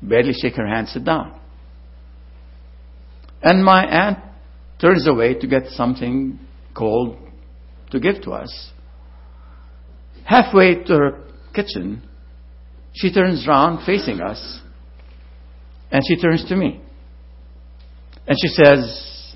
barely 0.01 0.33
shake 0.33 0.55
her 0.55 0.67
hand, 0.67 0.87
sit 0.89 1.03
down. 1.03 1.39
And 3.41 3.63
my 3.63 3.85
aunt 3.85 4.19
turns 4.83 5.07
away 5.07 5.33
to 5.33 5.47
get 5.47 5.67
something 5.69 6.37
cold 6.75 7.17
to 7.91 7.99
give 8.01 8.21
to 8.23 8.31
us. 8.31 8.71
Halfway 10.25 10.83
to 10.83 10.93
her 10.93 11.23
kitchen, 11.55 12.03
she 12.91 13.13
turns 13.13 13.47
round 13.47 13.85
facing 13.85 14.19
us 14.19 14.59
and 15.89 16.01
she 16.05 16.17
turns 16.17 16.43
to 16.49 16.57
me. 16.57 16.81
And 18.27 18.37
she 18.41 18.49
says, 18.49 19.35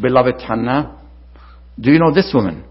Beloved 0.00 0.40
Hannah, 0.40 1.00
do 1.80 1.90
you 1.90 1.98
know 1.98 2.14
this 2.14 2.30
woman? 2.32 2.64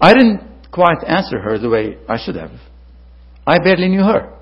I 0.00 0.14
didn't 0.14 0.40
quite 0.72 1.04
answer 1.06 1.38
her 1.38 1.58
the 1.58 1.68
way 1.68 1.96
I 2.08 2.16
should 2.18 2.34
have. 2.34 2.50
I 3.46 3.58
barely 3.58 3.88
knew 3.88 4.02
her 4.02 4.32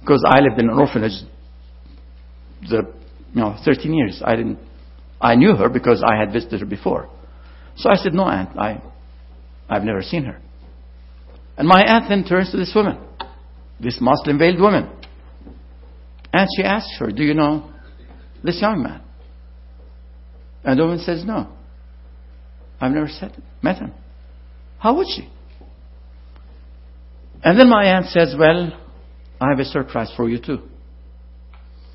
because 0.00 0.24
I 0.26 0.40
lived 0.40 0.58
in 0.58 0.70
an 0.70 0.78
orphanage 0.78 1.20
the 2.62 2.92
you 3.34 3.40
know 3.40 3.56
13 3.64 3.92
years. 3.92 4.22
I 4.24 4.36
didn't 4.36 4.58
I 5.20 5.34
knew 5.34 5.54
her 5.54 5.68
because 5.68 6.02
I 6.06 6.16
had 6.18 6.32
visited 6.32 6.60
her 6.60 6.66
before. 6.66 7.10
So 7.76 7.90
I 7.90 7.96
said, 7.96 8.14
No, 8.14 8.24
aunt, 8.24 8.58
I, 8.58 8.82
I've 9.68 9.84
never 9.84 10.02
seen 10.02 10.24
her. 10.24 10.40
And 11.56 11.68
my 11.68 11.82
aunt 11.82 12.08
then 12.08 12.24
turns 12.24 12.50
to 12.52 12.56
this 12.56 12.72
woman, 12.74 12.98
this 13.78 13.98
Muslim 14.00 14.38
veiled 14.38 14.60
woman. 14.60 14.90
And 16.32 16.48
she 16.56 16.62
asks 16.62 16.96
her, 16.98 17.10
Do 17.10 17.22
you 17.22 17.34
know 17.34 17.70
this 18.42 18.60
young 18.60 18.82
man? 18.82 19.02
And 20.64 20.78
the 20.78 20.84
woman 20.84 20.98
says, 21.00 21.24
No. 21.24 21.48
I've 22.80 22.92
never 22.92 23.08
met 23.62 23.76
him. 23.76 23.92
How 24.78 24.96
would 24.96 25.06
she? 25.06 25.28
And 27.42 27.58
then 27.58 27.68
my 27.68 27.84
aunt 27.84 28.06
says, 28.06 28.34
Well, 28.38 28.72
I 29.40 29.50
have 29.50 29.58
a 29.58 29.64
surprise 29.64 30.10
for 30.16 30.28
you 30.28 30.38
too. 30.38 30.60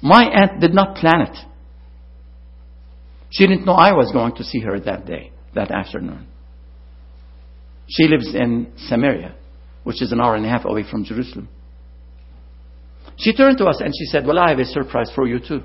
My 0.02 0.26
aunt 0.26 0.62
did 0.62 0.74
not 0.74 0.96
plan 0.98 1.22
it. 1.22 1.38
She 3.36 3.46
didn't 3.46 3.66
know 3.66 3.74
I 3.74 3.92
was 3.92 4.14
going 4.14 4.34
to 4.36 4.46
see 4.46 4.62
her 4.62 4.80
that 4.80 5.06
day, 5.06 5.34
that 5.56 5.70
afternoon. 5.70 6.26
She 7.90 8.08
lives 8.08 8.34
in 8.34 8.72
Samaria, 8.88 9.36
which 9.84 10.02
is 10.02 10.14
an 10.14 10.22
hour 10.22 10.36
and 10.36 10.46
a 10.46 10.50
half 10.50 10.64
away 10.64 10.86
from 10.90 11.04
Jerusalem. 11.04 11.50
She 13.18 13.34
turned 13.36 13.58
to 13.58 13.66
us 13.66 13.82
and 13.82 13.94
she 13.94 14.06
said, 14.06 14.26
Well, 14.26 14.40
I 14.40 14.52
have 14.52 14.60
a 14.60 14.66
surprise 14.66 15.12
for 15.14 15.28
you 15.28 15.40
too. 15.40 15.64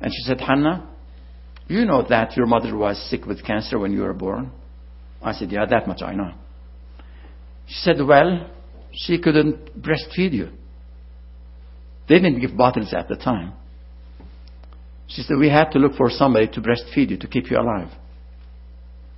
And 0.00 0.12
she 0.12 0.22
said, 0.22 0.40
Hannah, 0.40 0.88
you 1.66 1.84
know 1.84 2.06
that 2.08 2.36
your 2.36 2.46
mother 2.46 2.76
was 2.76 2.96
sick 3.10 3.26
with 3.26 3.44
cancer 3.44 3.76
when 3.76 3.92
you 3.92 4.02
were 4.02 4.14
born? 4.14 4.52
I 5.20 5.32
said, 5.32 5.50
Yeah, 5.50 5.66
that 5.68 5.88
much 5.88 6.00
I 6.00 6.14
know. 6.14 6.32
She 7.66 7.74
said, 7.74 7.96
Well, 8.06 8.50
she 8.92 9.18
couldn't 9.18 9.82
breastfeed 9.82 10.32
you. 10.32 10.50
They 12.08 12.20
didn't 12.20 12.40
give 12.40 12.56
bottles 12.56 12.94
at 12.96 13.08
the 13.08 13.16
time. 13.16 13.54
She 15.08 15.22
said, 15.22 15.36
We 15.38 15.48
had 15.48 15.70
to 15.70 15.78
look 15.78 15.94
for 15.96 16.10
somebody 16.10 16.48
to 16.48 16.60
breastfeed 16.60 17.10
you, 17.10 17.18
to 17.18 17.26
keep 17.26 17.50
you 17.50 17.58
alive. 17.58 17.90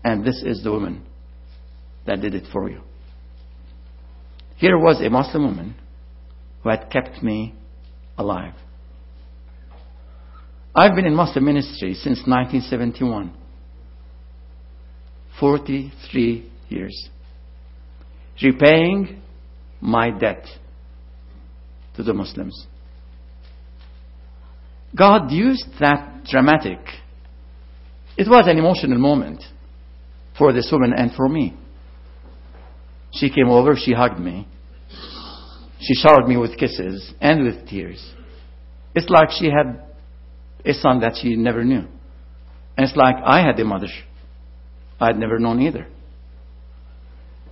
And 0.04 0.24
this 0.24 0.42
is 0.44 0.62
the 0.62 0.70
woman 0.70 1.04
that 2.06 2.20
did 2.20 2.34
it 2.34 2.44
for 2.52 2.68
you. 2.70 2.80
Here 4.56 4.78
was 4.78 5.00
a 5.00 5.10
Muslim 5.10 5.44
woman 5.44 5.74
who 6.62 6.70
had 6.70 6.90
kept 6.90 7.22
me 7.22 7.54
alive. 8.16 8.54
I've 10.74 10.94
been 10.94 11.06
in 11.06 11.14
Muslim 11.14 11.44
ministry 11.44 11.94
since 11.94 12.18
1971. 12.26 13.32
43 15.40 16.50
years. 16.68 17.08
Repaying 18.42 19.22
my 19.80 20.10
debt 20.10 20.44
to 21.96 22.02
the 22.02 22.12
Muslims. 22.12 22.66
God 24.94 25.30
used 25.30 25.66
that 25.80 26.24
dramatic. 26.24 26.78
It 28.16 28.28
was 28.28 28.46
an 28.46 28.58
emotional 28.58 28.98
moment 28.98 29.42
for 30.38 30.52
this 30.52 30.68
woman 30.72 30.92
and 30.96 31.12
for 31.12 31.28
me. 31.28 31.54
She 33.12 33.30
came 33.30 33.48
over, 33.48 33.74
she 33.76 33.92
hugged 33.92 34.18
me. 34.18 34.46
She 35.80 35.94
showered 35.94 36.26
me 36.26 36.36
with 36.36 36.56
kisses 36.58 37.12
and 37.20 37.44
with 37.44 37.68
tears. 37.68 38.14
It's 38.94 39.08
like 39.10 39.30
she 39.30 39.46
had 39.46 39.82
a 40.64 40.72
son 40.72 41.00
that 41.00 41.14
she 41.20 41.36
never 41.36 41.64
knew. 41.64 41.84
And 42.76 42.86
it's 42.86 42.96
like 42.96 43.16
I 43.24 43.40
had 43.40 43.58
a 43.60 43.64
mother 43.64 43.88
I 45.00 45.08
had 45.08 45.18
never 45.18 45.38
known 45.38 45.60
either. 45.60 45.86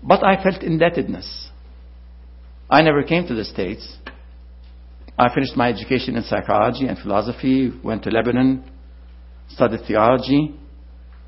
But 0.03 0.25
I 0.25 0.43
felt 0.43 0.63
indebtedness. 0.63 1.51
I 2.71 2.83
never 2.83 3.03
came 3.03 3.27
to 3.27 3.35
the 3.35 3.45
States. 3.45 3.99
I 5.17 5.33
finished 5.33 5.57
my 5.57 5.69
education 5.69 6.17
in 6.17 6.25
psychology 6.25 6.87
and 6.87 6.99
philosophy, 6.99 7.73
went 7.83 8.03
to 8.05 8.11
Lebanon, 8.11 8.69
studied 9.49 9.81
theology, 9.87 10.55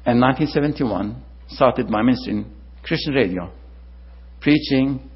and 0.05 0.21
1971 0.21 1.23
started 1.49 1.89
my 1.89 2.03
ministry 2.03 2.33
in 2.33 2.53
Christian 2.83 3.15
radio, 3.15 3.51
preaching 4.41 5.09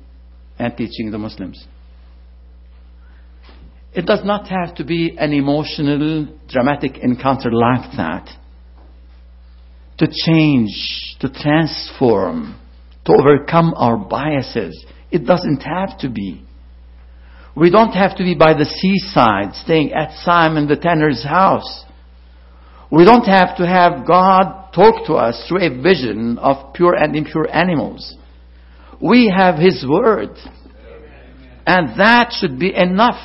and 0.59 0.76
teaching 0.76 1.11
the 1.11 1.18
Muslims. 1.18 1.66
It 3.92 4.06
does 4.06 4.20
not 4.24 4.46
have 4.48 4.76
to 4.76 4.85
be 4.85 5.16
an 5.18 5.33
emotional, 5.33 6.28
dramatic 6.48 6.98
encounter 6.98 7.50
like 7.50 7.90
that 7.96 8.28
to 9.98 10.06
change, 10.26 11.16
to 11.20 11.28
transform, 11.28 12.59
to 13.04 13.12
overcome 13.12 13.74
our 13.76 13.96
biases. 13.96 14.85
It 15.11 15.26
doesn't 15.26 15.61
have 15.62 15.98
to 15.98 16.09
be. 16.09 16.44
We 17.61 17.68
don't 17.68 17.92
have 17.92 18.16
to 18.16 18.25
be 18.25 18.35
by 18.35 18.55
the 18.55 18.64
seaside, 18.64 19.55
staying 19.55 19.92
at 19.92 20.16
Simon 20.25 20.66
the 20.66 20.77
tanner's 20.77 21.23
house. 21.23 21.85
We 22.90 23.05
don't 23.05 23.27
have 23.27 23.59
to 23.59 23.66
have 23.66 24.07
God 24.07 24.73
talk 24.73 25.07
to 25.09 25.14
us 25.16 25.44
through 25.46 25.66
a 25.66 25.83
vision 25.83 26.38
of 26.38 26.73
pure 26.73 26.94
and 26.94 27.14
impure 27.14 27.46
animals. 27.55 28.16
We 28.99 29.31
have 29.37 29.57
His 29.57 29.85
Word. 29.87 30.31
And 31.66 32.01
that 32.01 32.33
should 32.33 32.59
be 32.59 32.75
enough 32.75 33.20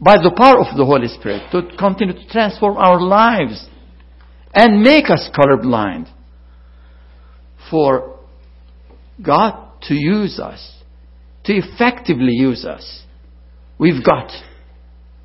by 0.00 0.18
the 0.18 0.32
power 0.36 0.60
of 0.60 0.76
the 0.76 0.84
Holy 0.84 1.08
Spirit 1.08 1.50
to 1.50 1.76
continue 1.76 2.14
to 2.14 2.28
transform 2.28 2.76
our 2.76 3.00
lives 3.00 3.66
and 4.54 4.80
make 4.80 5.10
us 5.10 5.28
colorblind. 5.36 6.08
For 7.68 8.20
God 9.20 9.72
to 9.88 9.94
use 9.94 10.38
us, 10.38 10.76
to 11.46 11.54
effectively 11.54 12.34
use 12.34 12.64
us, 12.64 13.02
we've 13.78 14.04
got 14.04 14.30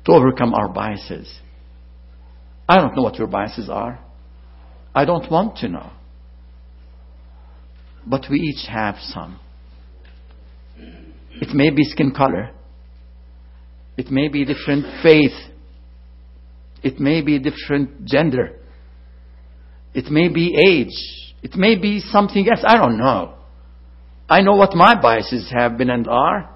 to 0.04 0.12
overcome 0.12 0.54
our 0.54 0.68
biases. 0.68 1.32
I 2.68 2.76
don't 2.76 2.96
know 2.96 3.02
what 3.02 3.16
your 3.16 3.26
biases 3.26 3.68
are. 3.68 4.00
I 4.94 5.04
don't 5.04 5.30
want 5.30 5.58
to 5.58 5.68
know. 5.68 5.90
But 8.06 8.26
we 8.30 8.38
each 8.38 8.68
have 8.68 8.96
some. 9.00 9.40
It 10.76 11.54
may 11.54 11.70
be 11.70 11.84
skin 11.84 12.12
color. 12.14 12.50
It 13.96 14.10
may 14.10 14.28
be 14.28 14.44
different 14.44 15.02
faith. 15.02 15.32
It 16.82 17.00
may 17.00 17.22
be 17.22 17.38
different 17.38 18.04
gender. 18.04 18.58
It 19.94 20.10
may 20.10 20.28
be 20.28 20.54
age. 20.56 21.34
It 21.42 21.56
may 21.56 21.76
be 21.76 22.00
something 22.00 22.46
else. 22.48 22.64
I 22.66 22.76
don't 22.76 22.98
know. 22.98 23.34
I 24.28 24.42
know 24.42 24.56
what 24.56 24.74
my 24.74 25.00
biases 25.00 25.52
have 25.54 25.76
been 25.78 25.90
and 25.90 26.08
are. 26.08 26.53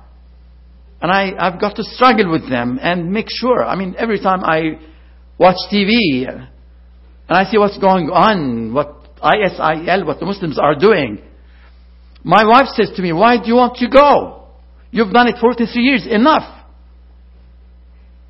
And 1.00 1.12
I, 1.12 1.32
I've 1.38 1.61
got 1.61 1.76
to 1.76 1.84
struggle 1.84 2.30
with 2.30 2.48
them 2.48 2.78
and 2.82 3.12
make 3.12 3.26
sure. 3.28 3.64
I 3.64 3.76
mean, 3.76 3.94
every 3.98 4.20
time 4.20 4.42
I 4.42 4.80
watch 5.38 5.56
TV 5.72 6.28
and 6.28 6.48
I 7.28 7.44
see 7.44 7.58
what's 7.58 7.78
going 7.78 8.11
on, 8.11 8.74
what 8.74 9.16
ISIL, 9.22 10.06
what 10.06 10.18
the 10.18 10.26
Muslims 10.26 10.58
are 10.58 10.74
doing, 10.74 11.22
my 12.24 12.44
wife 12.44 12.68
says 12.74 12.90
to 12.96 13.02
me, 13.02 13.12
Why 13.12 13.38
do 13.40 13.46
you 13.46 13.54
want 13.54 13.76
to 13.76 13.88
go? 13.88 14.48
You've 14.90 15.12
done 15.12 15.28
it 15.28 15.37
43 15.40 15.82
years, 15.82 16.06
enough. 16.06 16.54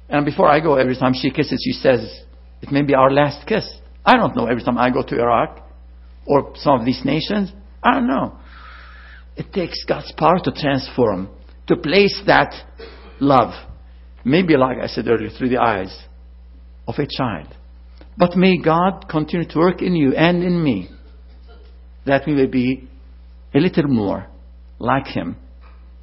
And 0.09 0.25
before 0.25 0.49
I 0.49 0.61
go, 0.61 0.75
every 0.75 0.97
time 0.97 1.13
she 1.15 1.31
kisses, 1.31 1.63
she 1.65 1.73
says, 1.73 2.21
It 2.61 2.71
may 2.71 2.83
be 2.83 2.95
our 2.95 3.11
last 3.11 3.47
kiss. 3.47 3.69
I 4.05 4.17
don't 4.17 4.37
know 4.37 4.47
every 4.47 4.63
time 4.63 4.79
I 4.79 4.91
go 4.91 5.03
to 5.03 5.15
Iraq 5.15 5.61
or 6.27 6.53
some 6.57 6.81
of 6.81 6.87
these 6.87 7.03
nations. 7.05 7.53
I 7.83 7.95
don't 7.95 8.07
know. 8.07 8.39
It 9.37 9.53
takes 9.53 9.85
God's 9.85 10.13
power 10.17 10.39
to 10.45 10.51
transform, 10.51 11.29
to 11.69 11.77
place 11.77 12.21
that 12.27 12.55
love. 13.21 13.55
Maybe, 14.25 14.57
like 14.57 14.79
I 14.79 14.87
said 14.87 15.07
earlier, 15.07 15.31
through 15.31 15.51
the 15.51 15.59
eyes 15.59 15.97
of 16.87 16.97
a 16.99 17.07
child. 17.07 17.49
But 18.17 18.37
may 18.37 18.59
God 18.61 19.09
continue 19.09 19.47
to 19.49 19.59
work 19.59 19.81
in 19.81 19.95
you 19.95 20.15
and 20.15 20.43
in 20.43 20.63
me 20.63 20.91
that 22.05 22.27
we 22.27 22.35
may 22.35 22.47
be 22.47 22.89
a 23.55 23.59
little 23.59 23.87
more 23.87 24.27
like 24.79 25.07
Him, 25.07 25.37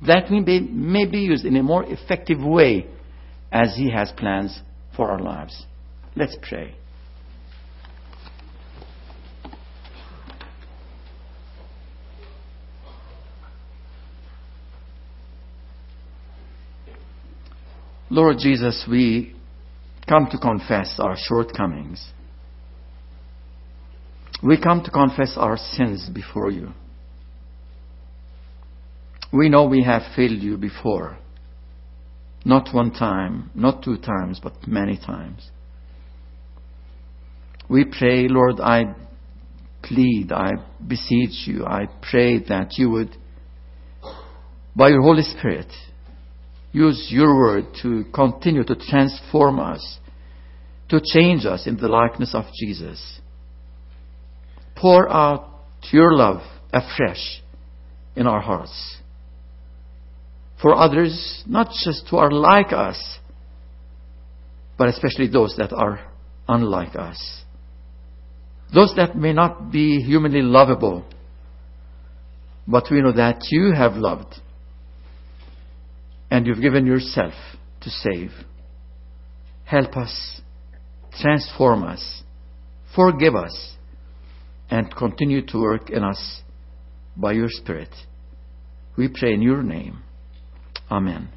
that 0.06 0.30
we 0.30 0.40
may, 0.40 0.60
may 0.60 1.06
be 1.06 1.20
used 1.20 1.46
in 1.46 1.56
a 1.58 1.64
more 1.64 1.84
effective 1.84 2.40
way 2.40 2.88
as 3.52 3.76
He 3.76 3.92
has 3.92 4.12
plans 4.16 4.60
for 4.96 5.12
our 5.12 5.20
lives. 5.20 5.66
Let's 6.16 6.38
pray. 6.48 6.76
Lord 18.10 18.38
Jesus, 18.40 18.86
we 18.90 19.36
come 20.08 20.28
to 20.32 20.38
confess 20.38 21.00
our 21.00 21.16
shortcomings. 21.18 22.12
We 24.44 24.62
come 24.62 24.84
to 24.84 24.92
confess 24.92 25.34
our 25.38 25.58
sins 25.58 26.10
before 26.14 26.52
you. 26.52 26.70
We 29.34 29.50
know 29.50 29.66
we 29.66 29.84
have 29.84 30.04
failed 30.16 30.40
you 30.40 30.58
before. 30.58 31.18
Not 32.44 32.74
one 32.74 32.92
time, 32.92 33.50
not 33.56 33.84
two 33.84 33.98
times, 33.98 34.40
but 34.42 34.68
many 34.68 34.98
times. 34.98 35.50
We 37.68 37.86
pray, 37.86 38.28
Lord, 38.28 38.60
I 38.60 38.94
plead, 39.82 40.32
I 40.32 40.52
beseech 40.86 41.48
you, 41.48 41.66
I 41.66 41.88
pray 42.08 42.38
that 42.44 42.78
you 42.78 42.92
would, 42.92 43.18
by 44.76 44.90
your 44.90 45.02
Holy 45.02 45.24
Spirit, 45.24 45.72
use 46.76 47.08
your 47.10 47.36
word 47.38 47.66
to 47.82 48.04
continue 48.14 48.64
to 48.66 48.76
transform 48.76 49.60
us, 49.60 50.00
to 50.90 51.00
change 51.14 51.46
us 51.46 51.68
in 51.68 51.78
the 51.78 51.88
likeness 51.88 52.36
of 52.36 52.44
Jesus. 52.60 53.22
Pour 54.76 55.10
out 55.10 55.50
your 55.92 56.14
love 56.14 56.42
afresh 56.74 57.42
in 58.16 58.28
our 58.28 58.42
hearts 58.42 58.98
for 60.62 60.76
others, 60.76 61.44
not 61.46 61.68
just 61.84 62.08
who 62.10 62.18
are 62.18 62.32
like 62.32 62.74
us, 62.74 63.20
but 64.78 64.90
especially 64.90 65.28
those 65.28 65.56
that 65.58 65.72
are 65.72 66.00
unlike 66.48 66.96
us. 66.96 67.44
those 68.74 68.94
that 68.98 69.16
may 69.16 69.32
not 69.32 69.72
be 69.72 70.02
humanly 70.02 70.42
lovable, 70.42 71.06
but 72.68 72.84
we 72.92 73.02
know 73.02 73.12
that 73.12 73.38
you 73.52 73.72
have 73.72 73.94
loved 73.94 74.34
and 76.30 76.46
you've 76.46 76.62
given 76.62 76.86
yourself 76.86 77.34
to 77.82 77.90
save. 77.90 78.32
Help 79.66 79.96
us, 79.98 80.42
transform 81.22 81.84
us, 81.84 82.24
forgive 82.96 83.36
us, 83.36 83.76
and 84.70 84.96
continue 84.96 85.46
to 85.46 85.60
work 85.60 85.90
in 85.90 86.04
us 86.04 86.42
by 87.16 87.32
your 87.32 87.50
Spirit. 87.50 87.90
We 88.98 89.08
pray 89.08 89.34
in 89.34 89.42
your 89.42 89.64
name. 89.64 90.04
Amen. 90.90 91.30